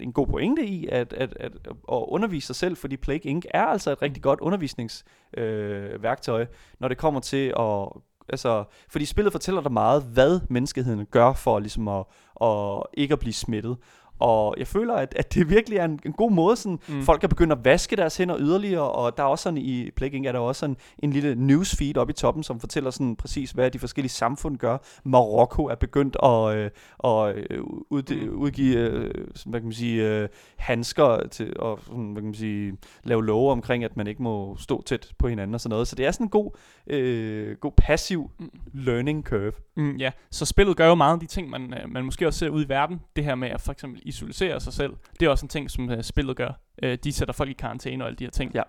en 0.00 0.12
god 0.12 0.26
pointe 0.26 0.66
i 0.66 0.88
at, 0.88 1.12
at, 1.12 1.36
at, 1.40 1.52
at 1.66 1.72
undervise 1.88 2.46
sig 2.46 2.56
selv, 2.56 2.76
fordi 2.76 2.96
Plague 2.96 3.30
Inc. 3.30 3.44
er 3.50 3.64
altså 3.64 3.90
et 3.90 4.02
rigtig 4.02 4.22
godt 4.22 4.40
undervisningsværktøj, 4.40 6.40
øh, 6.40 6.46
når 6.80 6.88
det 6.88 6.98
kommer 6.98 7.20
til 7.20 7.54
at 7.58 7.88
altså, 8.28 8.64
fordi 8.88 9.04
spillet 9.04 9.32
fortæller 9.32 9.62
dig 9.62 9.72
meget, 9.72 10.02
hvad 10.02 10.40
menneskeheden 10.48 11.06
gør 11.06 11.32
for 11.32 11.58
ligesom 11.58 11.88
at, 11.88 12.04
at 12.42 12.82
ikke 12.94 13.12
at 13.12 13.18
blive 13.18 13.32
smittet. 13.32 13.76
Og 14.22 14.54
jeg 14.58 14.66
føler, 14.66 14.94
at, 14.94 15.14
at 15.16 15.34
det 15.34 15.50
virkelig 15.50 15.78
er 15.78 15.84
en, 15.84 16.00
en 16.06 16.12
god 16.12 16.30
måde, 16.30 16.56
sådan, 16.56 16.78
mm. 16.88 17.02
folk 17.02 17.20
kan 17.20 17.28
begynde 17.28 17.52
at 17.52 17.64
vaske 17.64 17.96
deres 17.96 18.16
hænder 18.16 18.36
yderligere, 18.38 18.90
og 18.90 19.16
der 19.16 19.22
er 19.22 19.26
også 19.26 19.42
sådan 19.42 19.58
i 19.58 19.90
Plaguing, 19.90 20.26
er 20.26 20.32
der 20.32 20.38
også 20.38 20.60
sådan 20.60 20.76
en 20.98 21.12
lille 21.12 21.34
newsfeed 21.34 21.96
oppe 21.96 22.10
i 22.10 22.14
toppen, 22.14 22.42
som 22.42 22.60
fortæller 22.60 22.90
sådan 22.90 23.16
præcis, 23.16 23.50
hvad 23.50 23.70
de 23.70 23.78
forskellige 23.78 24.10
samfund 24.10 24.56
gør. 24.58 24.78
Marokko 25.04 25.64
er 25.64 25.74
begyndt 25.74 26.16
at, 26.22 26.56
øh, 26.56 26.70
at 27.04 27.36
øh, 27.50 27.62
ud, 27.90 28.26
mm. 28.26 28.38
udgive, 28.38 28.76
øh, 28.76 29.14
hvad 29.46 29.60
kan 29.60 29.66
man 29.66 29.72
sige, 29.72 30.08
øh, 30.08 30.28
handsker 30.56 31.28
til 31.30 31.44
at 31.62 31.78
sådan, 31.86 32.12
hvad 32.12 32.22
kan 32.22 32.24
man 32.24 32.34
sige, 32.34 32.72
lave 33.04 33.26
love 33.26 33.52
omkring, 33.52 33.84
at 33.84 33.96
man 33.96 34.06
ikke 34.06 34.22
må 34.22 34.56
stå 34.56 34.82
tæt 34.82 35.12
på 35.18 35.28
hinanden 35.28 35.54
og 35.54 35.60
sådan 35.60 35.70
noget. 35.70 35.88
Så 35.88 35.96
det 35.96 36.06
er 36.06 36.10
sådan 36.10 36.26
en 36.26 36.30
god, 36.30 36.50
øh, 36.86 37.56
god 37.56 37.72
passiv 37.76 38.30
mm. 38.38 38.50
learning 38.72 39.24
curve. 39.24 39.52
Mm, 39.76 39.96
ja, 39.96 40.10
så 40.30 40.44
spillet 40.44 40.76
gør 40.76 40.88
jo 40.88 40.94
meget 40.94 41.14
af 41.14 41.20
de 41.20 41.26
ting, 41.26 41.50
man, 41.50 41.74
øh, 41.74 41.92
man 41.92 42.04
måske 42.04 42.26
også 42.26 42.38
ser 42.38 42.48
ud 42.48 42.64
i 42.64 42.68
verden. 42.68 43.00
Det 43.16 43.24
her 43.24 43.34
med 43.34 43.48
at 43.48 43.60
for 43.60 43.72
eksempel 43.72 44.02
isolere 44.12 44.60
sig 44.60 44.72
selv. 44.72 44.92
Det 45.20 45.26
er 45.26 45.30
også 45.30 45.44
en 45.44 45.48
ting, 45.48 45.70
som 45.70 45.88
uh, 45.88 46.00
spillet 46.00 46.36
gør. 46.36 46.60
Uh, 46.82 46.92
de 47.04 47.12
sætter 47.12 47.34
folk 47.34 47.50
i 47.50 47.52
karantæne 47.52 48.04
og 48.04 48.08
alle 48.08 48.16
de 48.16 48.24
her 48.24 48.30
ting. 48.30 48.54
Ja. 48.54 48.62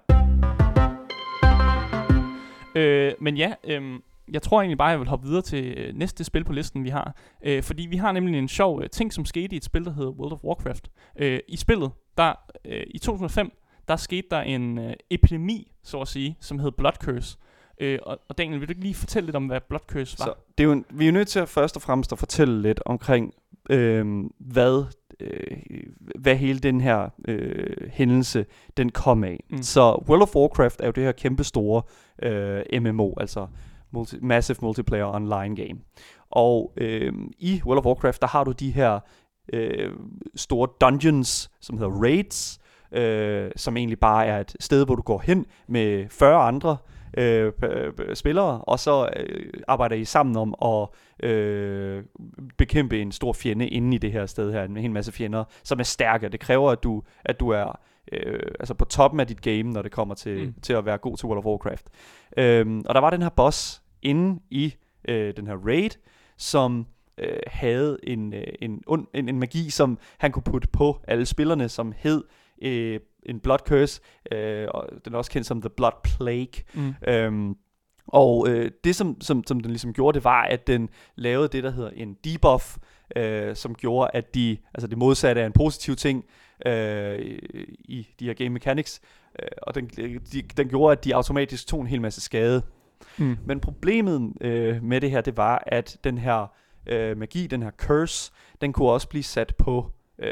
Uh, 2.76 3.24
men 3.24 3.38
ja, 3.38 3.54
um, 3.78 4.04
jeg 4.32 4.42
tror 4.42 4.62
egentlig 4.62 4.78
bare, 4.78 4.90
at 4.90 4.92
jeg 4.92 5.00
vil 5.00 5.08
hoppe 5.08 5.28
videre 5.28 5.42
til 5.42 5.90
uh, 5.90 5.98
næste 5.98 6.24
spil 6.24 6.44
på 6.44 6.54
listen, 6.54 6.84
vi 6.84 6.90
har. 6.90 7.16
Uh, 7.48 7.64
fordi 7.64 7.84
vi 7.84 7.98
har 7.98 8.12
nemlig 8.12 8.40
en 8.40 8.48
sjov 8.48 8.78
uh, 8.78 8.86
ting, 8.92 9.14
som 9.14 9.26
skete 9.26 9.54
i 9.54 9.58
et 9.58 9.64
spil, 9.64 9.86
der 9.86 9.94
hedder 9.94 10.12
World 10.12 10.34
of 10.34 10.44
Warcraft. 10.44 10.90
Uh, 11.22 11.38
I 11.48 11.58
spillet, 11.58 11.92
der 12.18 12.34
uh, 12.66 12.82
i 12.88 12.98
2005, 12.98 13.52
der 13.88 13.96
skete 13.96 14.28
der 14.32 14.42
en 14.42 14.78
uh, 14.78 14.92
epidemi, 15.10 15.72
så 15.84 16.00
at 16.00 16.08
sige, 16.08 16.38
som 16.40 16.60
hed 16.60 16.72
Blood 16.72 16.94
Curse. 17.04 17.38
Øh, 17.80 18.00
og, 18.04 18.20
og 18.30 18.38
Daniel, 18.38 18.60
vil 18.60 18.68
du 18.68 18.72
ikke 18.72 18.82
lige 18.82 18.96
fortælle 18.96 19.26
lidt 19.28 19.36
om, 19.36 19.46
hvad 19.46 19.62
Blood 19.70 19.82
Curse 19.88 20.20
var? 20.20 20.26
Så 20.26 20.34
det 20.58 20.64
er 20.64 20.68
jo, 20.68 20.84
vi 20.90 21.04
er 21.04 21.08
jo 21.08 21.14
nødt 21.14 21.28
til 21.28 21.40
at 21.40 21.50
først 21.50 21.76
og 21.76 21.82
fremmest 21.82 22.12
at 22.12 22.20
fortælle 22.20 22.62
lidt 22.62 22.82
omkring, 22.86 23.34
øh, 23.70 24.24
hvad 24.40 24.86
øh, 25.20 25.58
hvad 26.16 26.36
hele 26.36 26.60
den 26.60 26.82
her 26.82 27.10
øh, 27.28 27.90
hændelse, 27.92 28.46
den 28.78 28.90
kom 28.90 29.24
af. 29.24 29.44
Mm. 29.50 29.62
Så 29.62 30.04
World 30.10 30.22
of 30.22 30.36
Warcraft 30.36 30.82
er 30.82 30.86
jo 30.86 30.92
det 30.92 31.04
her 31.04 31.12
kæmpe 31.12 31.44
store 31.44 31.82
øh, 32.24 32.82
MMO, 32.82 33.14
altså 33.18 33.48
multi, 33.92 34.18
Massive 34.22 34.58
Multiplayer 34.62 35.16
Online 35.16 35.56
Game. 35.56 35.80
Og 36.30 36.74
øh, 36.78 37.14
i 37.40 37.62
World 37.66 37.80
of 37.80 37.86
Warcraft, 37.86 38.22
der 38.22 38.28
har 38.28 38.44
du 38.44 38.52
de 38.52 38.72
her 38.72 39.00
øh, 39.54 39.92
store 40.36 40.68
dungeons, 40.82 41.52
som 41.62 41.78
hedder 41.78 42.02
raids, 42.02 42.60
øh, 42.92 43.52
som 43.56 43.78
egentlig 43.78 44.00
bare 44.00 44.26
er 44.26 44.40
et 44.40 44.56
sted, 44.60 44.86
hvor 44.86 44.96
du 44.96 45.02
går 45.02 45.22
hen 45.26 45.46
med 45.68 46.10
40 46.10 46.42
andre 46.42 46.78
øh, 47.18 47.52
spillere, 48.14 48.62
og 48.62 48.80
så 48.80 49.10
øh, 49.16 49.54
arbejder 49.68 49.96
I 49.96 50.06
sammen 50.06 50.38
om 50.38 50.56
at 50.62 50.88
øh, 51.24 52.04
bekæmpe 52.58 53.02
en 53.02 53.12
stor 53.12 53.34
fjende 53.34 53.68
inde 53.68 53.96
i 53.96 53.98
det 53.98 54.12
her 54.12 54.26
sted 54.26 54.52
her, 54.52 54.64
en 54.64 54.78
hel 54.78 54.92
masse 54.92 55.12
fjender, 55.12 55.44
som 55.64 55.80
er 55.80 55.84
stærke. 55.84 56.30
Det 56.30 56.40
kræver, 56.40 56.72
at 56.72 56.84
du, 56.84 57.04
at 57.26 57.40
du 57.40 57.50
er 57.50 57.80
øh, 58.12 58.40
altså 58.60 58.74
på 58.74 58.86
toppen 58.86 59.20
af 59.20 59.28
dit 59.28 59.42
game, 59.42 59.64
når 59.64 59.82
det 59.82 59.92
kommer 59.92 60.16
til, 60.16 60.46
mm. 60.46 60.54
til 60.62 60.74
at 60.74 60.86
være 60.86 60.98
god 60.98 61.18
til 61.18 61.26
World 61.26 61.40
of 61.40 61.46
Warcraft. 61.46 61.86
Øh, 62.38 62.82
og 62.86 62.96
der 62.96 63.02
var 63.02 63.10
den 63.10 63.22
her 63.22 63.30
boss 63.30 63.82
inde 64.02 64.42
i 64.50 64.76
øh, 65.08 65.34
den 65.38 65.48
her 65.48 65.56
raid, 65.68 65.90
som 66.38 66.88
øh, 67.18 67.38
havde 67.48 67.98
en, 68.04 68.34
øh, 68.34 68.44
en, 68.62 68.84
en, 69.14 69.30
en 69.30 69.40
magi, 69.40 69.70
som 69.70 70.00
han 70.18 70.32
kunne 70.32 70.44
putte 70.44 70.68
på 70.68 71.00
alle 71.08 71.26
spillerne, 71.26 71.70
som 71.70 71.94
hed 71.98 72.24
øh, 72.62 73.00
en 73.26 73.40
blood 73.40 73.60
curse, 73.68 74.02
øh, 74.32 74.68
og 74.74 74.90
den 75.06 75.14
er 75.14 75.18
også 75.18 75.32
kendt 75.32 75.48
som 75.48 75.62
The 75.62 75.70
Blood 75.70 75.92
Plague. 76.04 76.64
Mm. 76.74 76.94
Øhm, 77.08 77.56
og 78.08 78.50
øh, 78.50 78.72
det, 78.84 78.96
som, 78.96 79.22
som, 79.22 79.44
som 79.48 79.60
den 79.60 79.72
ligesom 79.72 79.94
gjorde, 79.94 80.16
det 80.16 80.24
var, 80.24 80.44
at 80.44 80.68
den 80.68 80.90
lavede 81.16 81.48
det, 81.48 81.64
der 81.64 81.72
hedder 81.72 81.90
en 81.90 82.18
debuff, 82.24 82.78
øh, 83.16 83.56
som 83.56 83.76
gjorde, 83.76 84.10
at 84.14 84.36
de, 84.36 84.58
altså 84.74 84.88
det 84.88 84.98
modsatte 84.98 85.42
af 85.42 85.46
en 85.46 85.52
positiv 85.52 85.96
ting 85.96 86.26
øh, 86.66 87.20
i 87.86 88.08
de 88.20 88.26
her 88.26 88.34
game 88.34 88.50
mechanics, 88.50 89.02
øh, 89.40 89.48
og 89.62 89.76
den, 89.76 89.86
de, 90.32 90.42
den 90.58 90.70
gjorde, 90.70 90.92
at 90.92 91.04
de 91.04 91.16
automatisk 91.16 91.68
tog 91.68 91.82
en 91.82 91.88
hel 91.88 92.02
masse 92.02 92.22
skade. 92.22 92.62
Mm. 93.18 93.38
Men 93.46 93.60
problemet 93.60 94.34
øh, 94.42 94.84
med 94.84 95.02
det 95.02 95.12
her, 95.12 95.22
det 95.22 95.38
var, 95.38 95.64
at 95.68 95.98
den 96.04 96.18
her 96.18 96.48
øh, 96.88 97.18
magi, 97.18 97.48
den 97.48 97.64
her 97.64 97.72
curse, 97.72 98.32
den 98.62 98.74
kunne 98.74 98.90
også 98.90 99.10
blive 99.10 99.24
sat 99.24 99.56
på 99.56 99.92
øh, 100.20 100.32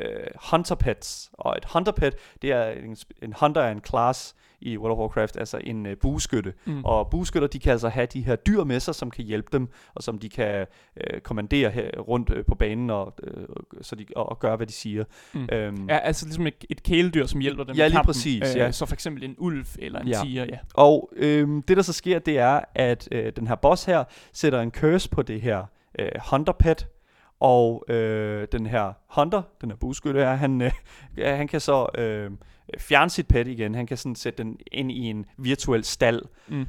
hunter 0.52 0.76
pets. 0.76 1.32
Og 1.34 1.58
et 1.58 1.66
hunter 1.74 1.92
pet, 1.92 2.16
det 2.42 2.52
er 2.52 2.72
en, 2.72 2.98
en 3.22 3.34
hunter 3.40 3.62
er 3.62 3.72
en 3.72 3.82
class 3.90 4.36
i 4.62 4.78
World 4.78 4.92
of 4.92 4.98
Warcraft, 4.98 5.38
altså 5.38 5.60
en 5.64 5.86
øh, 5.86 5.98
bueskytte. 5.98 6.54
Mm. 6.66 6.86
Og 6.86 7.10
bueskytter, 7.10 7.48
de 7.48 7.60
kan 7.60 7.72
altså 7.72 7.90
have 7.90 8.06
de 8.06 8.22
her 8.22 8.36
dyr 8.36 8.64
med 8.64 8.80
sig, 8.80 8.96
som 8.96 9.12
kan 9.12 9.26
hjælpe 9.26 9.50
dem, 9.54 9.68
og 9.96 10.04
som 10.04 10.20
de 10.20 10.30
kan 10.30 10.66
øh, 10.98 11.22
kommandere 11.22 11.70
her 11.70 12.00
rundt 12.00 12.30
øh, 12.30 12.46
på 12.46 12.56
banen, 12.56 12.90
og, 12.90 13.14
øh, 13.24 13.46
så 13.82 13.96
de, 13.96 14.06
og, 14.16 14.30
og 14.30 14.40
gøre, 14.40 14.56
hvad 14.56 14.68
de 14.68 14.74
siger. 14.74 15.04
Mm. 15.34 15.48
Øhm, 15.52 15.90
ja, 15.90 15.98
altså 15.98 16.26
ligesom 16.26 16.48
et, 16.48 16.66
et 16.70 16.84
kæledyr, 16.84 17.26
som 17.26 17.40
hjælper 17.40 17.64
dem 17.64 17.76
Ja, 17.76 17.88
lige 17.88 18.04
præcis. 18.04 18.56
Øh, 18.56 18.60
ja. 18.60 18.72
Så 18.72 18.86
for 18.86 18.94
eksempel 18.94 19.24
en 19.24 19.36
ulv 19.38 19.66
eller 19.80 20.00
en 20.00 20.08
ja. 20.08 20.20
tiger, 20.24 20.46
ja. 20.46 20.58
Og 20.74 21.10
øh, 21.16 21.48
det, 21.68 21.78
der 21.78 21.84
så 21.84 21.94
sker, 21.94 22.20
det 22.20 22.38
er, 22.38 22.62
at 22.76 23.08
øh, 23.12 23.34
den 23.36 23.48
her 23.48 23.56
boss 23.56 23.86
her 23.86 24.04
sætter 24.34 24.62
en 24.62 24.72
curse 24.72 25.10
på 25.10 25.22
det 25.22 25.42
her 25.42 25.66
øh, 26.00 26.10
hunter 26.32 26.54
pet, 26.54 26.88
og 27.42 27.86
øh, 27.88 28.48
den 28.52 28.66
her 28.66 28.94
Hunter, 29.08 29.42
den 29.62 29.70
her 29.70 29.78
bueskytte 29.78 30.20
her, 30.20 30.36
han, 30.36 30.62
øh, 30.62 30.72
han 31.18 31.48
kan 31.48 31.60
så 31.60 31.88
øh, 31.98 32.32
fjerne 32.80 33.10
sit 33.10 33.28
pet 33.28 33.48
igen. 33.48 33.76
Han 33.76 33.88
kan 33.88 33.98
sådan 33.98 34.16
sætte 34.16 34.44
den 34.44 34.58
ind 34.72 34.92
i 34.92 35.00
en 35.00 35.26
virtuel 35.38 35.84
stald. 35.84 36.22
Mm. 36.48 36.66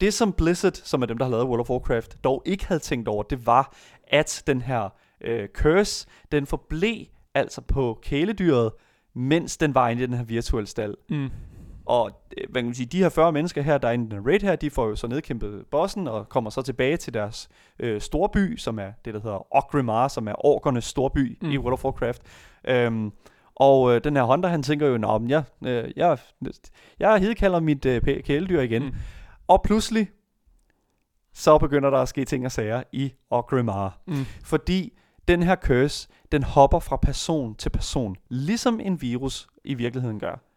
Det 0.00 0.14
som 0.14 0.32
Blizzard, 0.32 0.72
som 0.72 1.02
er 1.02 1.06
dem, 1.06 1.18
der 1.18 1.24
har 1.24 1.30
lavet 1.30 1.46
World 1.46 1.60
of 1.60 1.70
Warcraft, 1.70 2.24
dog 2.24 2.42
ikke 2.46 2.66
havde 2.66 2.80
tænkt 2.80 3.08
over, 3.08 3.22
det 3.22 3.46
var, 3.46 3.74
at 4.08 4.42
den 4.46 4.62
her 4.62 4.88
øh, 5.20 5.48
curse, 5.48 6.06
den 6.32 6.46
forblev 6.46 7.04
altså 7.34 7.60
på 7.60 7.98
kæledyret, 8.02 8.72
mens 9.14 9.56
den 9.56 9.74
var 9.74 9.88
inde 9.88 10.02
i 10.02 10.06
den 10.06 10.14
her 10.14 10.24
virtuelle 10.24 10.66
stald. 10.66 10.94
Mm. 11.10 11.30
Og 11.88 12.10
øh, 12.36 12.44
hvad 12.50 12.62
kan 12.62 12.66
man 12.66 12.74
sige, 12.74 12.86
de 12.86 12.98
her 12.98 13.08
40 13.08 13.32
mennesker 13.32 13.62
her, 13.62 13.78
der 13.78 13.88
er 13.88 13.92
i 13.92 13.96
den 13.96 14.26
raid 14.26 14.40
her, 14.40 14.56
de 14.56 14.70
får 14.70 14.88
jo 14.88 14.96
så 14.96 15.06
nedkæmpet 15.06 15.66
bossen 15.70 16.08
og 16.08 16.28
kommer 16.28 16.50
så 16.50 16.62
tilbage 16.62 16.96
til 16.96 17.14
deres 17.14 17.48
øh, 17.78 18.00
storby, 18.00 18.56
som 18.56 18.78
er 18.78 18.92
det, 19.04 19.14
der 19.14 19.20
hedder 19.20 19.56
Ogrimmar, 19.56 20.08
som 20.08 20.28
er 20.28 20.46
orkernes 20.46 20.84
storby 20.84 21.38
mm. 21.42 21.50
I 21.50 21.58
World 21.58 21.72
of 21.72 21.84
Warcraft. 21.84 22.22
Øhm, 22.64 23.12
og 23.54 23.94
øh, 23.94 24.04
den 24.04 24.16
her 24.16 24.22
Hunter, 24.22 24.48
han 24.48 24.62
tænker 24.62 24.86
jo, 24.86 24.98
Nå, 24.98 25.18
men 25.18 25.30
jeg, 25.30 25.42
øh, 25.66 25.90
jeg, 25.96 26.18
jeg 26.98 27.18
hedkalder 27.18 27.60
mit 27.60 27.86
øh, 27.86 28.02
kæledyr 28.24 28.60
igen. 28.60 28.82
Mm. 28.82 28.88
Mm. 28.88 28.94
Og 29.48 29.62
pludselig, 29.62 30.10
så 31.32 31.58
begynder 31.58 31.90
der 31.90 31.98
at 31.98 32.08
ske 32.08 32.24
ting 32.24 32.44
og 32.44 32.52
sager 32.52 32.82
i 32.92 33.12
Ogrimmar. 33.30 33.98
Mm. 34.06 34.24
Fordi 34.44 34.92
den 35.28 35.42
her 35.42 35.56
curse, 35.56 36.08
den 36.32 36.42
hopper 36.42 36.78
fra 36.78 36.96
person 36.96 37.54
til 37.54 37.70
person, 37.70 38.16
ligesom 38.28 38.80
en 38.80 39.02
virus 39.02 39.48
i 39.64 39.74
virkeligheden 39.74 40.20
gør. 40.20 40.47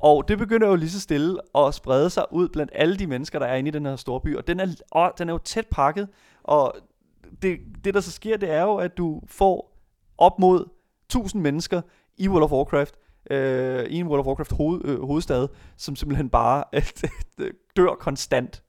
Og 0.00 0.28
det 0.28 0.38
begynder 0.38 0.68
jo 0.68 0.74
lige 0.74 0.90
så 0.90 1.00
stille 1.00 1.38
at 1.54 1.74
sprede 1.74 2.10
sig 2.10 2.24
ud 2.30 2.48
blandt 2.48 2.72
alle 2.74 2.96
de 2.96 3.06
mennesker, 3.06 3.38
der 3.38 3.46
er 3.46 3.56
inde 3.56 3.68
i 3.68 3.70
den 3.70 3.86
her 3.86 3.96
store 3.96 4.20
by. 4.20 4.36
Og 4.36 4.46
den 4.46 4.60
er, 4.60 4.66
og 4.90 5.12
den 5.18 5.28
er 5.28 5.32
jo 5.32 5.38
tæt 5.38 5.66
pakket. 5.70 6.08
Og 6.42 6.74
det, 7.42 7.58
det, 7.84 7.94
der 7.94 8.00
så 8.00 8.10
sker, 8.10 8.36
det 8.36 8.50
er 8.50 8.62
jo, 8.62 8.76
at 8.76 8.98
du 8.98 9.22
får 9.26 9.78
op 10.18 10.38
mod 10.38 10.68
1000 11.06 11.42
mennesker 11.42 11.80
i 12.16 12.28
World 12.28 12.44
of 12.44 12.52
Warcraft, 12.52 12.94
øh, 13.30 13.84
i 13.84 13.96
en 13.96 14.06
World 14.06 14.20
of 14.20 14.26
Warcraft 14.26 14.52
hoved, 14.52 14.84
øh, 14.84 15.02
hovedstad, 15.02 15.48
som 15.76 15.96
simpelthen 15.96 16.30
bare 16.30 16.64
øh, 17.40 17.52
dør 17.76 17.94
konstant. 17.94 18.62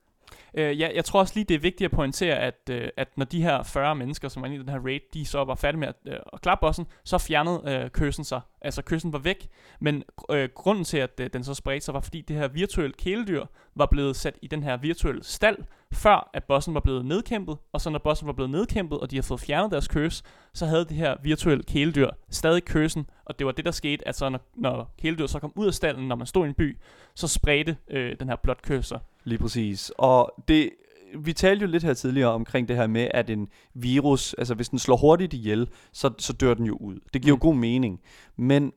Øh, 0.54 0.80
ja, 0.80 0.90
jeg 0.96 1.06
tror 1.06 1.20
også 1.20 1.34
lige, 1.36 1.44
det 1.44 1.56
er 1.56 1.60
vigtigt 1.60 1.86
at 1.86 1.92
pointere, 1.92 2.36
at, 2.36 2.70
øh, 2.72 2.90
at 2.98 3.18
når 3.18 3.26
de 3.26 3.42
her 3.42 3.64
40 3.64 3.96
mennesker, 3.96 4.28
som 4.28 4.42
var 4.42 4.48
inde 4.48 4.58
i 4.58 4.60
den 4.60 4.70
her 4.70 4.80
raid, 4.80 5.00
de 5.14 5.26
så 5.26 5.44
var 5.44 5.56
færdige 5.56 5.80
med 5.80 5.88
at, 5.88 5.96
øh, 6.08 6.20
at 6.34 6.42
klappe 6.42 6.68
bossen, 6.68 6.88
så 7.04 7.18
fjernede 7.18 7.62
øh, 7.66 7.90
køsen 7.90 8.24
sig. 8.24 8.42
Altså 8.62 8.82
køsen 8.82 9.14
var 9.14 9.20
væk, 9.20 9.48
men 9.80 10.04
øh, 10.32 10.50
grunden 10.56 10.84
til, 10.84 10.98
at 10.98 11.20
øh, 11.20 11.30
den 11.34 11.44
så 11.44 11.54
spredte 11.54 11.86
sig, 11.86 11.94
var 11.94 12.00
fordi 12.00 12.22
det 12.22 12.36
her 12.36 12.48
virtuelle 12.48 12.94
kæledyr 12.94 13.46
var 13.76 13.86
blevet 13.86 14.16
sat 14.16 14.38
i 14.42 14.48
den 14.48 14.64
her 14.64 14.78
virtuelle 14.78 15.24
stald, 15.24 15.58
før 15.94 16.30
at 16.34 16.44
bossen 16.44 16.74
var 16.74 16.80
blevet 16.80 17.06
nedkæmpet, 17.06 17.58
og 17.74 17.82
så 17.82 17.90
når 17.90 18.00
bossen 18.00 18.28
var 18.28 18.34
blevet 18.34 18.50
nedkæmpet, 18.50 19.00
og 19.00 19.12
de 19.12 19.16
havde 19.16 19.28
fået 19.28 19.40
fjernet 19.40 19.72
deres 19.72 19.88
køs, 19.88 20.24
så 20.54 20.66
havde 20.66 20.86
det 20.86 20.98
her 20.98 21.16
virtuelle 21.24 21.64
kæledyr 21.64 22.10
stadig 22.30 22.66
køsen, 22.66 23.10
og 23.26 23.40
det 23.40 23.46
var 23.46 23.52
det, 23.52 23.66
der 23.66 23.72
skete, 23.72 24.08
at 24.08 24.16
så 24.16 24.30
når, 24.30 24.40
når 24.56 24.94
kæledyret 25.02 25.30
så 25.30 25.40
kom 25.40 25.52
ud 25.56 25.68
af 25.68 25.74
stallen, 25.74 26.08
når 26.08 26.16
man 26.16 26.28
stod 26.28 26.46
i 26.46 26.50
en 26.50 26.54
by, 26.54 26.78
så 27.16 27.28
spredte 27.28 27.78
øh, 27.90 28.16
den 28.20 28.30
her 28.30 28.36
blot 28.36 28.62
køser. 28.62 29.00
Lige 29.24 29.40
præcis. 29.40 29.92
Og 29.98 30.44
det, 30.48 30.70
vi 31.18 31.34
talte 31.34 31.64
jo 31.66 31.72
lidt 31.72 31.84
her 31.84 31.94
tidligere 31.94 32.32
omkring 32.32 32.68
det 32.68 32.76
her 32.76 32.88
med, 32.88 33.08
at 33.14 33.30
en 33.30 33.48
virus, 33.74 34.34
altså 34.34 34.56
hvis 34.56 34.70
den 34.70 34.80
slår 34.80 34.98
hurtigt 34.98 35.34
ihjel, 35.34 35.70
så, 35.92 36.12
så 36.18 36.34
dør 36.34 36.54
den 36.54 36.66
jo 36.66 36.78
ud. 36.78 37.00
Det 37.14 37.22
giver 37.22 37.36
mm. 37.36 37.40
Mm. 37.40 37.46
jo 37.46 37.50
god 37.50 37.56
mening. 37.56 38.02
Men 38.36 38.74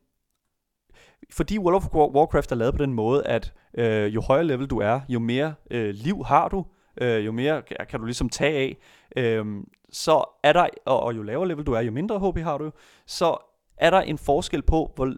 fordi 1.31 1.59
World 1.59 1.77
of 1.77 1.87
War- 1.87 2.17
Warcraft 2.17 2.53
er 2.53 2.57
lavet 2.57 2.75
på 2.75 2.83
den 2.83 2.95
måde, 2.95 3.27
at 3.27 3.53
øh, 3.75 4.15
jo 4.15 4.21
højere 4.21 4.45
level 4.45 4.67
du 4.67 4.79
er, 4.79 5.01
jo 5.09 5.19
mere 5.19 5.55
øh, 5.71 5.95
liv 5.95 6.25
har 6.25 6.49
du, 6.49 6.67
øh, 7.01 7.27
jo 7.27 7.33
mere 7.33 7.63
kan, 7.91 8.01
du 8.01 8.07
ligesom 8.07 8.29
tage 8.29 8.59
af, 8.59 8.77
øh, 9.17 9.47
så 9.93 10.25
er 10.43 10.53
der, 10.53 10.67
og, 10.87 11.03
og 11.03 11.17
jo 11.17 11.23
lavere 11.23 11.49
level 11.49 11.65
du 11.67 11.73
er, 11.73 11.81
jo 11.81 11.93
mindre 11.93 12.31
HP 12.31 12.39
har 12.39 12.59
du, 12.59 12.71
så 13.07 13.37
er 13.77 13.91
der 13.91 14.01
en 14.01 14.19
forskel 14.19 14.63
på, 14.63 14.93
hvor, 14.95 15.15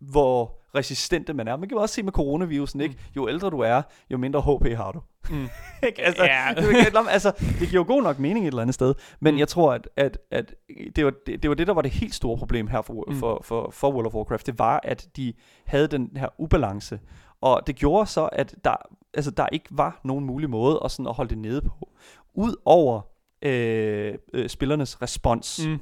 hvor 0.00 0.58
resistente 0.74 1.34
man 1.34 1.48
er. 1.48 1.56
Man 1.56 1.68
kan 1.68 1.76
jo 1.76 1.82
også 1.82 1.94
se 1.94 2.02
med 2.02 2.12
coronavirusen, 2.12 2.80
ikke? 2.80 2.96
Jo 3.16 3.28
ældre 3.28 3.50
du 3.50 3.60
er, 3.60 3.82
jo 4.10 4.16
mindre 4.18 4.40
HP 4.40 4.76
har 4.76 4.92
du. 4.92 5.00
Mm. 5.30 5.48
Altså, 5.98 6.24
Ja. 6.24 6.54
det, 6.56 6.96
altså, 7.10 7.30
det 7.60 7.68
giver 7.68 7.72
jo 7.72 7.84
god 7.94 8.02
nok 8.02 8.18
mening 8.18 8.44
et 8.46 8.48
eller 8.48 8.62
andet 8.62 8.74
sted, 8.74 8.94
men 9.20 9.34
Mm. 9.34 9.38
jeg 9.38 9.48
tror, 9.48 9.72
at, 9.72 9.88
at, 9.96 10.18
at 10.30 10.54
det, 10.96 11.04
var, 11.04 11.12
det, 11.26 11.42
det 11.42 11.48
var 11.48 11.54
det, 11.54 11.66
der 11.66 11.72
var 11.74 11.82
det 11.82 11.90
helt 11.90 12.14
store 12.14 12.38
problem 12.38 12.66
her 12.66 12.82
for, 12.82 13.04
Mm. 13.08 13.16
for, 13.18 13.40
for, 13.44 13.70
for 13.70 13.92
World 13.92 14.06
of 14.06 14.14
Warcraft. 14.14 14.46
Det 14.46 14.58
var, 14.58 14.80
at 14.82 15.06
de 15.16 15.32
havde 15.66 15.88
den 15.88 16.10
her 16.16 16.28
ubalance, 16.38 17.00
og 17.40 17.62
det 17.66 17.76
gjorde 17.76 18.06
så, 18.06 18.28
at 18.32 18.54
der, 18.64 18.76
altså, 19.14 19.30
der 19.30 19.46
ikke 19.52 19.68
var 19.70 20.00
nogen 20.04 20.24
mulig 20.24 20.50
måde 20.50 20.80
at, 20.84 20.90
sådan, 20.90 21.06
at 21.06 21.14
holde 21.14 21.30
det 21.30 21.38
nede 21.38 21.60
på. 21.60 21.88
Udover 22.34 23.00
øh, 23.42 24.14
øh, 24.34 24.48
spillernes 24.48 25.02
respons. 25.02 25.66
Mm. 25.66 25.78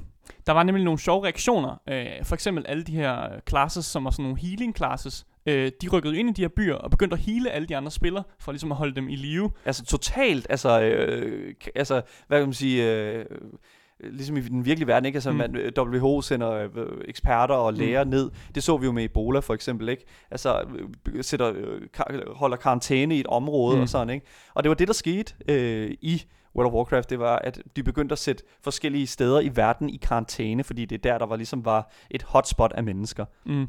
Der 0.47 0.53
var 0.53 0.63
nemlig 0.63 0.85
nogle 0.85 0.99
sjove 0.99 1.23
reaktioner. 1.23 1.81
Øh, 1.89 2.25
for 2.25 2.33
eksempel 2.33 2.65
alle 2.67 2.83
de 2.83 2.91
her 2.91 3.39
classes, 3.49 3.85
som 3.85 4.05
var 4.05 4.11
sådan 4.11 4.23
nogle 4.23 4.39
healing 4.39 4.75
classes. 4.75 5.25
Øh, 5.45 5.71
de 5.81 5.87
rykkede 5.87 6.17
ind 6.17 6.29
i 6.29 6.33
de 6.33 6.41
her 6.41 6.49
byer 6.55 6.75
og 6.75 6.91
begyndte 6.91 7.13
at 7.13 7.19
hele 7.19 7.51
alle 7.51 7.67
de 7.67 7.77
andre 7.77 7.91
spillere, 7.91 8.23
for 8.39 8.51
ligesom 8.51 8.71
at 8.71 8.77
holde 8.77 8.95
dem 8.95 9.09
i 9.09 9.15
live. 9.15 9.51
Altså 9.65 9.85
totalt, 9.85 10.47
altså, 10.49 10.81
øh, 10.81 11.53
altså 11.75 12.01
hvad 12.27 12.39
kan 12.39 12.47
man 12.47 12.53
sige, 12.53 12.91
øh, 12.91 13.25
ligesom 14.03 14.37
i 14.37 14.41
den 14.41 14.65
virkelige 14.65 14.87
verden, 14.87 15.05
ikke? 15.05 15.15
Altså, 15.17 15.31
Mm. 15.31 15.35
mm. 15.35 15.39
man, 15.39 15.55
øh, 15.55 15.71
WHO 15.77 16.21
sender 16.21 16.51
øh, 16.51 16.69
eksperter 17.05 17.55
og 17.55 17.73
læger 17.73 18.03
mm. 18.03 18.09
ned. 18.09 18.31
Det 18.55 18.63
så 18.63 18.77
vi 18.77 18.85
jo 18.85 18.91
med 18.91 19.03
Ebola 19.03 19.39
for 19.39 19.53
eksempel, 19.53 19.89
ikke? 19.89 20.05
Altså, 20.31 20.63
øh, 21.07 21.23
sætter, 21.23 21.53
øh, 21.55 21.81
holder 22.35 22.57
karantæne 22.57 23.15
i 23.15 23.19
et 23.19 23.27
område 23.27 23.75
Mm. 23.75 23.77
mm. 23.79 23.81
og 23.83 23.89
sådan, 23.89 24.09
ikke? 24.09 24.25
Og 24.53 24.63
det 24.63 24.69
var 24.69 24.75
det, 24.75 24.87
der 24.87 24.93
skete 24.93 25.33
øh, 25.47 25.91
i 26.01 26.23
World 26.55 26.67
of 26.67 26.73
Warcraft, 26.73 27.09
det 27.09 27.19
var, 27.19 27.35
at 27.35 27.61
de 27.75 27.83
begyndte 27.83 28.13
at 28.13 28.19
sætte 28.19 28.43
forskellige 28.63 29.07
steder 29.07 29.39
i 29.39 29.51
verden 29.55 29.89
i 29.89 29.97
karantæne, 29.97 30.63
fordi 30.63 30.85
det 30.85 30.95
er 31.05 31.11
der, 31.11 31.17
der 31.17 31.25
var 31.25 31.35
ligesom 31.35 31.65
var 31.65 31.91
et 32.11 32.23
hotspot 32.23 32.71
af 32.75 32.83
mennesker. 32.83 33.25
Mm. 33.45 33.67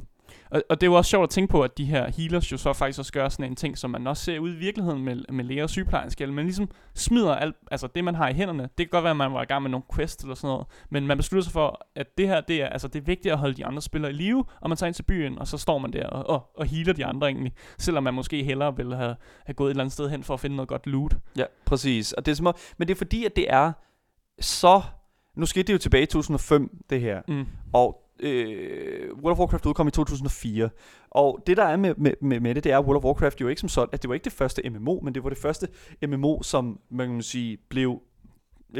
Og, 0.50 0.62
og 0.70 0.80
det 0.80 0.86
er 0.86 0.90
jo 0.90 0.94
også 0.94 1.08
sjovt 1.08 1.22
at 1.22 1.30
tænke 1.30 1.50
på, 1.50 1.62
at 1.62 1.78
de 1.78 1.84
her 1.84 2.10
healers 2.10 2.52
jo 2.52 2.56
så 2.56 2.72
faktisk 2.72 2.98
også 2.98 3.12
gør 3.12 3.28
sådan 3.28 3.50
en 3.50 3.56
ting, 3.56 3.78
som 3.78 3.90
man 3.90 4.06
også 4.06 4.24
ser 4.24 4.38
ud 4.38 4.50
i 4.50 4.56
virkeligheden 4.56 5.04
med, 5.04 5.22
med 5.32 5.44
læger 5.44 5.62
og 5.62 5.70
sygeplejersker. 5.70 6.26
Man 6.26 6.44
ligesom 6.44 6.70
smider 6.94 7.34
alt, 7.34 7.56
altså 7.70 7.86
det 7.94 8.04
man 8.04 8.14
har 8.14 8.28
i 8.28 8.32
hænderne. 8.32 8.62
Det 8.62 8.70
kan 8.76 8.88
godt 8.90 9.04
være, 9.04 9.10
at 9.10 9.16
man 9.16 9.32
var 9.32 9.42
i 9.42 9.46
gang 9.46 9.62
med 9.62 9.70
nogle 9.70 9.84
quests 9.94 10.22
eller 10.22 10.34
sådan 10.34 10.48
noget, 10.48 10.66
men 10.90 11.06
man 11.06 11.16
beslutter 11.16 11.44
sig 11.44 11.52
for, 11.52 11.86
at 11.94 12.18
det 12.18 12.28
her, 12.28 12.40
det 12.40 12.62
er, 12.62 12.66
altså 12.66 12.88
det 12.88 13.00
er 13.00 13.04
vigtigt 13.04 13.32
at 13.32 13.38
holde 13.38 13.54
de 13.54 13.66
andre 13.66 13.82
spillere 13.82 14.10
i 14.12 14.14
live, 14.14 14.44
og 14.60 14.68
man 14.68 14.76
tager 14.76 14.88
ind 14.88 14.94
til 14.94 15.02
byen, 15.02 15.38
og 15.38 15.46
så 15.46 15.58
står 15.58 15.78
man 15.78 15.92
der 15.92 16.06
og, 16.06 16.28
og, 16.28 16.50
og 16.56 16.66
healer 16.66 16.92
de 16.92 17.06
andre 17.06 17.26
egentlig, 17.26 17.52
selvom 17.78 18.04
man 18.04 18.14
måske 18.14 18.44
hellere 18.44 18.76
ville 18.76 18.96
have, 18.96 19.16
have 19.46 19.54
gået 19.54 19.68
et 19.68 19.70
eller 19.70 19.82
andet 19.82 19.92
sted 19.92 20.10
hen 20.10 20.22
for 20.24 20.34
at 20.34 20.40
finde 20.40 20.56
noget 20.56 20.68
godt 20.68 20.86
loot. 20.86 21.16
Ja, 21.36 21.44
præcis. 21.64 22.12
Og 22.12 22.26
det 22.26 22.32
er 22.32 22.36
som 22.36 22.46
om, 22.46 22.54
men 22.78 22.88
det 22.88 22.94
er 22.94 22.98
fordi, 22.98 23.24
at 23.24 23.36
det 23.36 23.46
er 23.48 23.72
så... 24.40 24.82
Nu 25.36 25.46
skete 25.46 25.66
det 25.66 25.72
jo 25.72 25.78
tilbage 25.78 26.02
i 26.02 26.06
2005, 26.06 26.84
det 26.90 27.00
her. 27.00 27.22
Mm. 27.28 27.46
Og 27.72 28.07
øh, 28.20 29.14
World 29.22 29.32
of 29.32 29.38
Warcraft 29.38 29.66
udkom 29.66 29.88
i 29.88 29.90
2004. 29.90 30.70
Og 31.10 31.42
det 31.46 31.56
der 31.56 31.64
er 31.64 31.76
med, 31.76 31.94
med, 31.96 32.12
med, 32.22 32.40
med 32.40 32.54
det, 32.54 32.64
det 32.64 32.72
er, 32.72 32.80
World 32.80 32.96
of 32.96 33.04
Warcraft 33.04 33.40
jo 33.40 33.48
ikke 33.48 33.60
som 33.60 33.68
sådan, 33.68 33.88
at 33.92 34.02
det 34.02 34.08
var 34.08 34.14
ikke 34.14 34.24
det 34.24 34.32
første 34.32 34.70
MMO, 34.70 35.00
men 35.02 35.14
det 35.14 35.24
var 35.24 35.28
det 35.28 35.38
første 35.38 35.68
MMO, 36.06 36.42
som 36.42 36.80
man 36.90 37.08
kan 37.08 37.22
sige, 37.22 37.56
blev... 37.68 38.00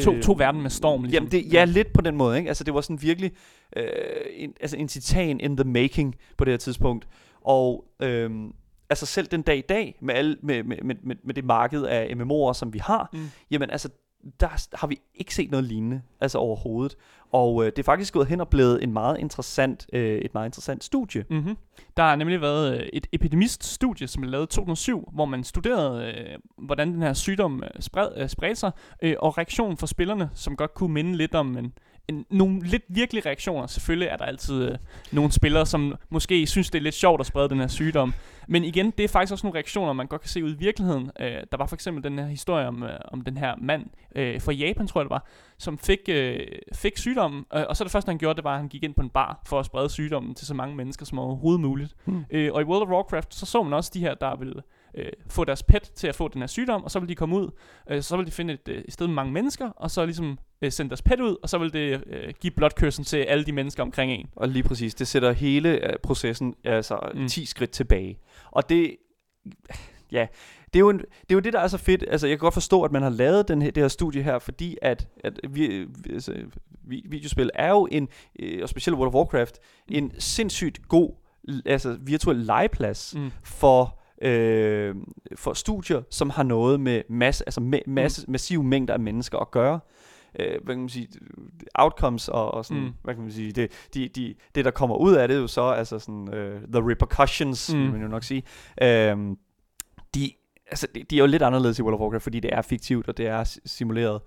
To, 0.05 0.21
to 0.21 0.35
verden 0.39 0.63
med 0.63 0.71
storm, 0.71 1.03
ligesom. 1.03 1.15
Jamen 1.15 1.31
det, 1.33 1.53
ja, 1.53 1.65
lidt 1.65 1.93
på 1.93 2.01
den 2.01 2.17
måde, 2.17 2.39
ikke? 2.39 2.49
Altså 2.49 2.65
det 2.65 2.75
var 2.75 2.81
sådan 2.81 3.03
virkelig 3.03 3.33
øh, 3.77 3.85
en, 4.33 4.55
altså 4.61 4.77
en 4.77 4.89
titan 4.89 5.41
in 5.41 5.57
the 5.57 5.65
making 5.65 6.15
på 6.37 6.45
det 6.45 6.53
her 6.53 6.59
tidspunkt. 6.59 7.09
Og 7.41 7.85
øh, 8.03 8.31
altså 8.91 9.07
selv 9.07 9.27
den 9.27 9.43
dag 9.43 9.59
i 9.59 9.63
dag, 9.69 9.99
med, 10.01 10.15
alle, 10.15 10.37
med, 10.43 10.63
med, 10.65 10.77
med, 10.83 10.95
med, 11.03 11.17
med 11.25 11.35
det 11.35 11.45
marked 11.45 11.83
af 11.83 12.07
MMO'er, 12.17 12.53
som 12.55 12.73
vi 12.73 12.79
har, 12.79 13.09
Mm. 13.13 13.19
jamen 13.51 13.71
altså, 13.71 13.89
der 14.41 14.77
har 14.77 14.87
vi 14.87 15.01
ikke 15.15 15.35
set 15.35 15.51
noget 15.51 15.65
lignende, 15.65 16.03
altså 16.21 16.39
overhovedet. 16.39 16.97
Og 17.33 17.65
øh, 17.65 17.67
det 17.67 17.79
er 17.79 17.83
faktisk 17.83 18.15
gået 18.15 18.27
hen 18.27 18.41
og 18.41 18.49
blevet 18.49 18.83
en 18.83 18.93
meget 18.93 19.19
interessant, 19.19 19.87
øh, 19.93 20.19
et 20.19 20.35
meget 20.35 20.47
interessant 20.47 20.85
studie. 20.85 21.25
Mm-hmm. 21.31 21.57
Der 21.97 22.03
har 22.03 22.17
nemlig 22.17 22.41
været 22.41 22.81
øh, 22.81 22.89
et 22.93 23.07
epidemiststudie, 23.13 24.09
som 24.09 24.21
blev 24.21 24.31
lavet 24.31 24.47
i 24.47 24.57
2007, 24.57 25.09
hvor 25.13 25.25
man 25.25 25.45
studerede, 25.45 26.07
øh, 26.07 26.39
hvordan 26.59 26.93
den 26.93 27.03
her 27.03 27.13
sygdom 27.13 27.63
øh, 27.63 27.71
spred, 27.81 28.09
øh, 28.17 28.29
spredte 28.29 28.57
sig, 28.57 28.71
øh, 29.03 29.17
og 29.19 29.39
reaktionen 29.39 29.77
fra 29.77 29.87
spillerne, 29.87 30.31
som 30.35 30.57
godt 30.57 30.75
kunne 30.75 30.95
minde 30.95 31.17
lidt 31.17 31.35
om 31.35 31.57
en, 31.57 31.73
en, 32.09 32.27
nogle 32.31 32.61
lidt 32.67 32.83
virkelige 32.89 33.27
reaktioner. 33.27 33.67
Selvfølgelig 33.67 34.09
er 34.09 34.17
der 34.17 34.25
altid 34.25 34.71
øh, 34.71 34.79
nogle 35.13 35.33
spillere, 35.33 35.67
som 35.67 35.95
måske 36.11 36.47
synes, 36.47 36.71
det 36.71 36.79
er 36.79 36.83
lidt 36.83 36.95
sjovt 36.95 37.21
at 37.21 37.27
sprede 37.27 37.49
den 37.49 37.61
her 37.61 37.67
sygdom. 37.67 38.15
Men 38.49 38.65
igen, 38.65 38.91
det 38.91 39.05
er 39.05 39.09
faktisk 39.09 39.33
også 39.33 39.47
nogle 39.47 39.55
reaktioner, 39.55 39.93
man 39.93 40.07
godt 40.07 40.21
kan 40.21 40.29
se 40.29 40.45
ud 40.45 40.51
i 40.51 40.59
virkeligheden. 40.59 41.11
Øh, 41.21 41.43
der 41.53 41.57
var 41.57 41.67
for 41.67 41.77
eksempel 41.77 42.05
den 42.05 42.19
her 42.19 42.27
historie 42.27 42.67
om, 42.67 42.83
øh, 42.83 42.99
om 43.05 43.21
den 43.21 43.37
her 43.37 43.55
mand 43.59 43.87
øh, 44.17 44.41
fra 44.41 44.53
Japan, 44.53 44.87
tror 44.87 45.01
jeg 45.01 45.05
det 45.05 45.11
var, 45.11 45.27
som 45.59 45.79
fik, 45.79 45.99
øh, 46.09 46.41
fik 46.75 46.99
sygdommen, 46.99 47.45
øh, 47.55 47.65
og 47.69 47.77
så 47.77 47.85
det 47.85 47.93
første, 47.93 48.09
han 48.11 48.19
gjorde, 48.19 48.37
det 48.37 48.45
var, 48.45 48.53
at 48.53 48.59
han 48.59 48.69
gik 48.69 48.85
ind 48.85 48.95
på 48.95 49.03
en 49.03 49.11
bar 49.11 49.43
for 49.47 49.61
at 49.61 49.67
sprede 49.67 49.89
sygdommen 49.89 50.35
til 50.35 50.47
så 50.47 50.55
mange 50.55 50.77
mennesker 50.77 51.07
som 51.07 51.19
overhovedet 51.19 51.61
muligt. 51.61 51.95
Hmm. 52.05 52.25
Øh, 52.31 52.53
og 52.53 52.61
i 52.61 52.65
World 52.65 52.83
of 52.83 52.89
Warcraft, 52.89 53.35
så 53.35 53.47
så 53.47 53.63
man 53.63 53.73
også 53.73 53.91
de 53.95 54.01
her, 54.01 54.15
der 54.15 54.37
ville 54.37 54.63
øh, 54.95 55.13
få 55.29 55.45
deres 55.45 55.63
pet 55.63 55.83
til 55.83 56.07
at 56.07 56.15
få 56.15 56.29
den 56.29 56.43
her 56.43 56.47
sygdom, 56.47 56.85
og 56.85 56.91
så 56.91 57.01
vil 57.01 57.09
de 57.09 57.15
komme 57.15 57.37
ud, 57.37 57.51
øh, 57.91 58.03
så 58.03 58.17
vil 58.17 58.27
de 58.27 58.31
finde 58.31 58.55
et, 58.55 58.69
øh, 58.69 58.85
sted 58.89 59.07
med 59.07 59.15
mange 59.15 59.33
mennesker, 59.33 59.71
og 59.77 59.91
så 59.91 60.05
ligesom 60.05 60.39
øh, 60.63 60.73
sende 60.73 60.91
deres 60.91 61.03
pet 61.03 61.21
ud, 61.21 61.37
og 61.43 61.49
så 61.49 61.59
vil 61.59 61.73
det 61.73 62.03
øh, 62.07 62.35
give 62.41 62.51
blotkørsel 62.51 63.05
til 63.05 63.17
alle 63.17 63.45
de 63.45 63.53
mennesker 63.53 63.83
omkring 63.83 64.13
en. 64.13 64.27
Og 64.37 64.49
lige 64.49 64.63
præcis, 64.63 64.95
det 64.95 65.09
sætter 65.09 65.33
hele 65.33 65.87
øh, 65.91 65.99
processen 66.03 66.55
altså 66.65 66.99
Mm. 67.15 67.21
mm. 67.21 67.29
10 67.29 67.45
skridt 67.47 67.71
tilbage. 67.71 68.19
Og 68.51 68.69
det, 68.69 68.97
ja, 70.13 70.27
det 70.67 70.77
er, 70.77 70.81
jo 70.81 70.91
en, 70.91 70.99
det 70.99 71.31
er 71.31 71.35
jo 71.35 71.41
det, 71.41 71.53
der 71.53 71.61
er 71.61 71.69
så 71.69 71.79
fedt. 71.79 72.05
Altså, 72.09 72.27
jeg 72.27 72.39
kan 72.39 72.45
godt 72.45 72.55
forstå, 72.55 72.83
at 72.83 72.93
man 72.93 73.03
har 73.03 73.11
lavet 73.11 73.49
den 73.49 73.63
her, 73.63 73.71
det 73.71 73.83
her 73.83 73.89
studie 73.89 74.23
her, 74.23 74.39
fordi 74.39 74.77
at, 74.83 75.09
at 75.25 75.41
vi, 75.51 75.67
vi, 76.05 76.13
altså, 76.13 76.35
vi, 76.85 77.03
videospil 77.09 77.51
er 77.55 77.69
jo 77.71 77.89
en, 77.91 78.09
øh, 78.41 78.59
og 78.63 78.69
specielt 78.69 78.97
World 78.99 79.09
of 79.09 79.15
Warcraft, 79.15 79.59
en 79.89 80.13
sindssygt 80.19 80.89
god 80.89 81.11
altså, 81.67 81.97
virtuel 82.01 82.37
legeplads 82.37 83.15
Mm. 83.17 83.31
for, 83.45 83.99
øh, 84.23 84.95
for 85.37 85.53
studier, 85.53 86.03
som 86.11 86.31
har 86.31 86.43
noget 86.43 86.81
med 86.81 87.03
masse, 87.09 87.45
altså 87.47 87.61
ma- 87.61 87.83
masse, 87.91 88.25
mm. 88.27 88.33
massive 88.33 88.65
mængder 88.65 88.95
af 88.95 89.01
mennesker 89.01 89.39
at 89.39 89.51
gøre. 89.51 89.81
Øh, 90.39 90.59
hvad 90.65 90.75
kan 90.75 90.81
man 90.81 90.89
sige, 90.89 91.09
outcomes 91.75 92.29
og, 92.29 92.55
og 92.55 92.65
sådan, 92.65 92.83
Mm. 92.83 92.93
hvad 93.03 93.15
kan 93.15 93.23
man 93.23 93.33
sige, 93.33 93.53
det, 93.53 93.89
de, 93.95 94.09
de, 94.09 94.35
det 94.55 94.65
der 94.65 94.71
kommer 94.71 94.97
ud 94.97 95.15
af 95.15 95.29
det 95.29 95.37
er 95.37 95.41
jo 95.41 95.47
så, 95.47 95.63
altså 95.63 95.99
sådan, 95.99 96.35
øh, 96.35 96.61
the 96.73 96.91
repercussions, 96.91 97.75
mm. 97.75 97.81
Vil 97.83 97.93
man 97.93 98.03
jo 98.03 98.09
nok 98.09 98.25
sige, 98.25 98.43
øh, 98.83 99.17
de, 100.15 100.33
altså, 100.67 100.87
de, 100.95 101.03
de 101.03 101.17
er 101.17 101.21
jo 101.21 101.27
lidt 101.27 101.43
anderledes 101.43 101.79
i 101.79 101.83
World 101.83 101.95
of 101.95 102.01
Warcraft, 102.01 102.23
fordi 102.23 102.41
det 102.41 102.51
er 102.55 102.63
fiktivt, 102.63 103.09
og 103.09 103.17
det 103.17 103.27
er 103.27 103.45
si- 103.45 103.61
simuleret. 103.67 104.21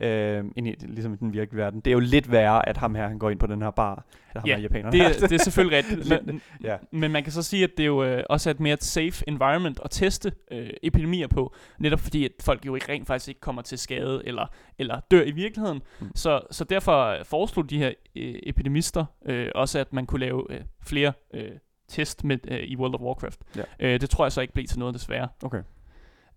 Øh, 0.00 0.44
ind 0.56 0.68
i, 0.68 0.74
ligesom 0.80 1.12
i 1.12 1.16
den 1.16 1.32
virkelige 1.32 1.62
verden. 1.62 1.80
Det 1.80 1.90
er 1.90 1.92
jo 1.92 1.98
lidt 2.00 2.30
værre, 2.32 2.68
at 2.68 2.76
ham 2.76 2.94
her, 2.94 3.08
han 3.08 3.18
går 3.18 3.30
ind 3.30 3.38
på 3.38 3.46
den 3.46 3.62
her 3.62 3.70
bar. 3.70 4.06
Der 4.32 4.40
ham 4.40 4.48
Ja, 4.48 4.54
her 4.56 4.62
japaneren. 4.62 4.92
Det, 4.92 5.00
er- 5.00 5.26
det 5.28 5.32
er 5.32 5.44
selvfølgelig 5.44 5.78
rigtigt. 5.78 6.26
Men- 6.26 6.42
ja. 6.64 6.76
men 6.90 7.10
man 7.12 7.22
kan 7.22 7.32
så 7.32 7.42
sige, 7.42 7.64
at 7.64 7.70
det 7.76 7.82
er 7.82 7.86
jo 7.86 8.04
øh, 8.04 8.24
også 8.30 8.50
er 8.50 8.54
et 8.54 8.60
mere 8.60 8.76
safe 8.80 9.24
environment 9.28 9.80
at 9.84 9.90
teste 9.90 10.32
øh, 10.50 10.70
epidemier 10.82 11.26
på, 11.26 11.54
netop 11.78 12.00
fordi 12.00 12.24
at 12.24 12.30
folk 12.40 12.66
jo 12.66 12.74
ikke 12.74 12.92
rent 12.92 13.06
faktisk 13.06 13.28
ikke 13.28 13.40
kommer 13.40 13.62
til 13.62 13.78
skade 13.78 14.22
eller, 14.24 14.46
eller 14.78 15.00
dør 15.10 15.22
i 15.22 15.30
virkeligheden. 15.30 15.82
Mm. 16.00 16.06
Mm. 16.06 16.12
Så, 16.14 16.40
så 16.50 16.64
derfor 16.64 17.04
øh, 17.06 17.24
foreslog 17.24 17.70
de 17.70 17.78
her 17.78 17.92
øh, 18.16 18.34
epidemister 18.42 19.04
øh, 19.26 19.48
også, 19.54 19.78
at 19.78 19.92
man 19.92 20.06
kunne 20.06 20.20
lave 20.20 20.46
øh, 20.50 20.60
flere 20.82 21.12
øh, 21.34 21.50
test 21.88 22.24
med, 22.24 22.38
øh, 22.48 22.58
i 22.60 22.76
World 22.76 22.94
of 22.94 23.00
Warcraft. 23.00 23.40
Ja. 23.56 23.62
Øh, 23.80 24.00
det 24.00 24.10
tror 24.10 24.24
jeg 24.24 24.32
så 24.32 24.40
ikke 24.40 24.54
blev 24.54 24.66
til 24.66 24.78
noget, 24.78 24.94
desværre. 24.94 25.28
Okay. 25.42 25.62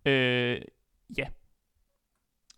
Øh, 0.06 0.62
ja. 1.18 1.26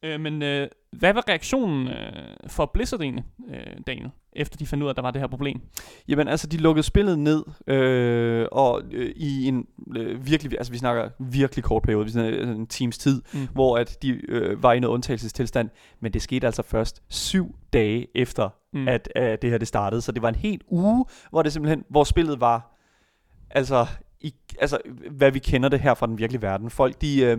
Øh, 0.03 0.19
men 0.19 0.41
øh, 0.43 0.67
hvad 0.91 1.13
var 1.13 1.23
reaktionen 1.29 1.87
øh, 1.87 2.13
for 2.47 2.71
Blizzard 2.73 3.01
egentlig, 3.01 3.25
øh, 3.49 3.77
Daniel, 3.87 4.09
efter 4.33 4.57
de 4.57 4.65
fandt 4.65 4.83
ud 4.83 4.87
af, 4.87 4.91
at 4.91 4.95
der 4.95 5.01
var 5.01 5.11
det 5.11 5.21
her 5.21 5.27
problem? 5.27 5.61
Jamen 6.07 6.27
altså, 6.27 6.47
de 6.47 6.57
lukkede 6.57 6.83
spillet 6.83 7.19
ned, 7.19 7.43
øh, 7.67 8.47
og 8.51 8.81
øh, 8.91 9.11
i 9.15 9.47
en 9.47 9.65
øh, 9.97 10.25
virkelig, 10.25 10.57
altså 10.57 10.71
vi 10.71 10.77
snakker 10.77 11.09
virkelig 11.19 11.63
kort 11.63 11.83
periode, 11.83 12.05
vi 12.05 12.11
snakker 12.11 12.51
en 12.51 12.67
times 12.67 12.97
tid, 12.97 13.21
Mm. 13.33 13.47
hvor 13.53 13.77
at 13.77 13.97
de 14.01 14.09
øh, 14.09 14.63
var 14.63 14.73
i 14.73 14.79
noget 14.79 14.93
undtagelsestilstand, 14.93 15.69
men 15.99 16.13
det 16.13 16.21
skete 16.21 16.47
altså 16.47 16.61
først 16.61 17.03
syv 17.09 17.55
dage 17.73 18.07
efter, 18.15 18.49
Mm. 18.73 18.87
at 18.87 19.09
øh, 19.15 19.37
det 19.41 19.49
her 19.49 19.57
det 19.57 19.67
startede, 19.67 20.01
så 20.01 20.11
det 20.11 20.21
var 20.21 20.29
en 20.29 20.35
helt 20.35 20.61
uge, 20.67 21.05
hvor 21.29 21.41
det 21.41 21.53
simpelthen, 21.53 21.83
hvor 21.89 22.03
spillet 22.03 22.41
var, 22.41 22.77
altså, 23.49 23.85
i, 24.21 24.33
altså 24.59 24.77
hvad 25.11 25.31
vi 25.31 25.39
kender 25.39 25.69
det 25.69 25.79
her 25.79 25.93
fra 25.93 26.07
den 26.07 26.17
virkelige 26.17 26.41
verden. 26.41 26.69
Folk, 26.69 27.01
de 27.01 27.21
øh, 27.23 27.37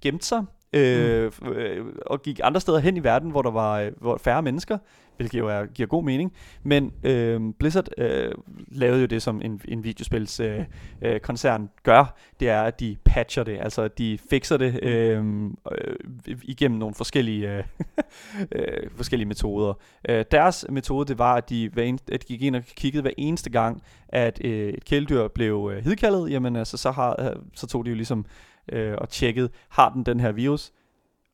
gemte 0.00 0.26
sig, 0.26 0.44
øh, 0.72 1.32
mm. 1.42 1.48
øh, 1.48 1.86
og 2.06 2.22
gik 2.22 2.40
andre 2.42 2.60
steder 2.60 2.78
hen 2.78 2.96
i 2.96 3.04
verden, 3.04 3.30
hvor 3.30 3.42
der 3.42 3.50
var 3.50 3.80
øh, 3.80 3.92
hvor 4.00 4.18
færre 4.18 4.42
mennesker, 4.42 4.78
hvilket 5.16 5.38
jo 5.38 5.48
er, 5.48 5.66
giver 5.66 5.86
god 5.86 6.04
mening. 6.04 6.32
Men 6.62 6.92
øh, 7.02 7.40
Blizzard 7.58 7.88
øh, 7.98 8.32
lavede 8.68 9.00
jo 9.00 9.06
det, 9.06 9.22
som 9.22 9.42
en, 9.44 9.60
en 9.68 9.84
videospils 9.84 10.40
øh, 10.40 10.64
øh, 11.02 11.20
koncern 11.20 11.70
gør, 11.82 12.16
det 12.40 12.48
er, 12.48 12.62
at 12.62 12.80
de 12.80 12.96
patcher 13.04 13.44
det, 13.44 13.58
altså 13.60 13.82
at 13.82 13.98
de 13.98 14.18
fikser 14.30 14.56
det 14.56 14.84
øh, 14.84 15.44
øh, 15.72 15.96
igennem 16.42 16.78
nogle 16.78 16.94
forskellige, 16.94 17.56
øh, 17.56 17.64
øh, 18.52 18.90
forskellige 18.96 19.28
metoder. 19.28 19.74
Øh, 20.08 20.24
deres 20.30 20.66
metode, 20.68 21.08
det 21.08 21.18
var, 21.18 21.34
at 21.34 21.50
de, 21.50 21.68
hver 21.68 21.82
en, 21.82 21.98
at 22.12 22.22
de 22.22 22.26
gik 22.26 22.42
ind 22.42 22.56
og 22.56 22.62
kiggede 22.62 23.02
hver 23.02 23.12
eneste 23.18 23.50
gang, 23.50 23.82
at 24.08 24.40
øh, 24.44 24.68
et 24.68 24.84
kæledyr 24.84 25.28
blev 25.28 25.70
øh, 25.74 25.84
hidkaldet, 25.84 26.30
jamen 26.30 26.56
altså, 26.56 26.76
så, 26.76 26.90
har, 26.90 27.16
øh, 27.18 27.36
så 27.54 27.66
tog 27.66 27.84
de 27.84 27.90
jo 27.90 27.96
ligesom 27.96 28.26
øh, 28.70 28.94
og 28.98 29.08
tjekkede, 29.08 29.50
har 29.68 29.88
den 29.88 30.06
den 30.06 30.20
her 30.20 30.32
virus? 30.32 30.72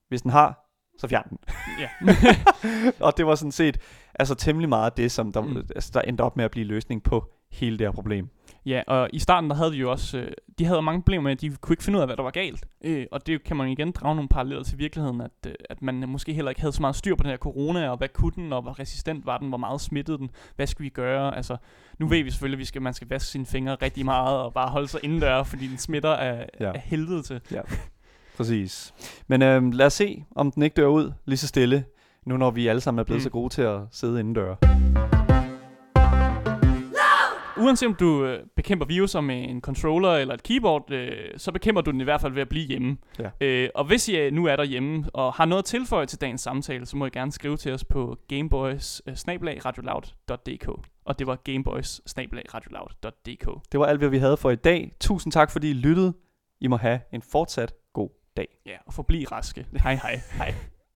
Hvis 0.08 0.22
den 0.22 0.30
har, 0.30 0.66
så 0.98 1.08
fjern 1.08 1.28
den. 1.28 1.38
Ja. 1.80 1.88
og 3.06 3.16
det 3.16 3.26
var 3.26 3.34
sådan 3.34 3.52
set 3.52 3.78
altså 4.14 4.34
temmelig 4.34 4.68
meget 4.68 4.96
det, 4.96 5.12
som 5.12 5.32
der, 5.32 5.40
mm. 5.40 5.56
altså, 5.56 5.90
der 5.94 6.00
endte 6.00 6.22
op 6.22 6.36
med 6.36 6.44
at 6.44 6.50
blive 6.50 6.66
løsning 6.66 7.02
på 7.02 7.32
hele 7.50 7.78
det 7.78 7.86
her 7.86 7.92
problem. 7.92 8.28
Ja, 8.66 8.82
og 8.86 9.08
i 9.12 9.18
starten 9.18 9.50
der 9.50 9.56
havde 9.56 9.72
de 9.72 9.76
jo 9.76 9.90
også, 9.90 10.18
øh, 10.18 10.32
de 10.58 10.64
havde 10.64 10.82
mange 10.82 11.02
problemer 11.02 11.22
med, 11.22 11.32
at 11.32 11.40
de 11.40 11.56
kunne 11.60 11.72
ikke 11.72 11.84
finde 11.84 11.96
ud 11.96 12.00
af, 12.00 12.08
hvad 12.08 12.16
der 12.16 12.22
var 12.22 12.30
galt. 12.30 12.64
Øh, 12.84 13.06
og 13.12 13.26
det 13.26 13.44
kan 13.44 13.56
man 13.56 13.68
igen 13.68 13.90
drage 13.90 14.14
nogle 14.14 14.28
paralleller 14.28 14.64
til 14.64 14.78
virkeligheden, 14.78 15.20
at, 15.20 15.30
øh, 15.46 15.54
at 15.70 15.82
man 15.82 16.08
måske 16.08 16.32
heller 16.32 16.48
ikke 16.48 16.60
havde 16.60 16.72
så 16.72 16.80
meget 16.80 16.96
styr 16.96 17.14
på 17.14 17.22
den 17.22 17.30
her 17.30 17.36
corona, 17.36 17.90
og 17.90 17.96
hvad 17.96 18.08
kunne 18.08 18.32
den, 18.36 18.52
og 18.52 18.62
hvor 18.62 18.78
resistent 18.78 19.26
var 19.26 19.38
den, 19.38 19.48
hvor 19.48 19.58
meget 19.58 19.80
smittede 19.80 20.18
den, 20.18 20.30
hvad 20.56 20.66
skal 20.66 20.82
vi 20.82 20.88
gøre? 20.88 21.36
Altså, 21.36 21.56
nu 21.98 22.08
ved 22.08 22.22
vi 22.22 22.30
selvfølgelig, 22.30 22.56
at 22.56 22.60
vi 22.60 22.64
skal, 22.64 22.82
man 22.82 22.94
skal 22.94 23.08
vaske 23.08 23.28
sine 23.28 23.46
fingre 23.46 23.74
rigtig 23.74 24.04
meget, 24.04 24.38
og 24.38 24.54
bare 24.54 24.68
holde 24.68 24.88
sig 24.88 25.00
indendør, 25.02 25.42
fordi 25.42 25.66
den 25.66 25.78
smitter 25.78 26.12
af, 26.12 26.48
ja. 26.60 26.66
Ja. 26.66 26.72
af 26.72 26.80
helvede 26.80 27.22
til. 27.22 27.40
Præcis. 28.36 28.94
Men 29.26 29.42
øh, 29.42 29.72
lad 29.72 29.86
os 29.86 29.92
se, 29.92 30.24
om 30.36 30.52
den 30.52 30.62
ikke 30.62 30.74
dør 30.74 30.86
ud 30.86 31.12
lige 31.24 31.38
så 31.38 31.46
stille, 31.46 31.84
nu 32.26 32.36
når 32.36 32.50
vi 32.50 32.66
alle 32.66 32.80
sammen 32.80 32.98
er 32.98 33.04
blevet 33.04 33.20
mm. 33.20 33.24
så 33.24 33.30
gode 33.30 33.48
til 33.54 33.62
at 33.62 33.80
sidde 33.90 34.20
indendør. 34.20 34.54
Uanset 37.58 37.86
om 37.86 37.94
du 37.94 38.24
øh, 38.24 38.46
bekæmper 38.56 38.86
viruser 38.86 39.20
med 39.20 39.48
en 39.48 39.60
controller 39.60 40.12
eller 40.12 40.34
et 40.34 40.42
keyboard, 40.42 40.90
øh, 40.90 41.12
så 41.36 41.52
bekæmper 41.52 41.82
du 41.82 41.90
den 41.90 42.00
i 42.00 42.04
hvert 42.04 42.20
fald 42.20 42.32
ved 42.32 42.42
at 42.42 42.48
blive 42.48 42.66
hjemme. 42.66 42.96
Ja. 43.18 43.30
Øh, 43.40 43.68
og 43.74 43.84
hvis 43.84 44.08
I 44.08 44.16
øh, 44.16 44.32
nu 44.32 44.44
er 44.46 44.56
derhjemme 44.56 45.04
og 45.12 45.32
har 45.32 45.44
noget 45.44 45.62
at 45.62 45.64
tilføje 45.64 46.06
til 46.06 46.20
dagens 46.20 46.40
samtale, 46.40 46.86
så 46.86 46.96
må 46.96 47.06
I 47.06 47.10
gerne 47.10 47.32
skrive 47.32 47.56
til 47.56 47.72
os 47.72 47.84
på 47.84 48.16
gameboys 48.28 49.02
Og 51.04 51.18
det 51.18 51.26
var 51.26 51.36
gameboys 51.36 52.00
Det 53.72 53.80
var 53.80 53.86
alt, 53.86 53.98
hvad 53.98 54.08
vi 54.08 54.18
havde 54.18 54.36
for 54.36 54.50
i 54.50 54.56
dag. 54.56 54.92
Tusind 55.00 55.32
tak, 55.32 55.50
fordi 55.50 55.70
I 55.70 55.74
lyttede. 55.74 56.14
I 56.60 56.66
må 56.66 56.76
have 56.76 57.00
en 57.12 57.22
fortsat 57.22 57.74
god 57.92 58.10
dag. 58.36 58.48
Ja, 58.66 58.76
og 58.86 58.94
forbliv 58.94 59.26
raske. 59.26 59.66
Hej 59.82 59.94
hej. 59.94 60.20
Hej. 60.38 60.54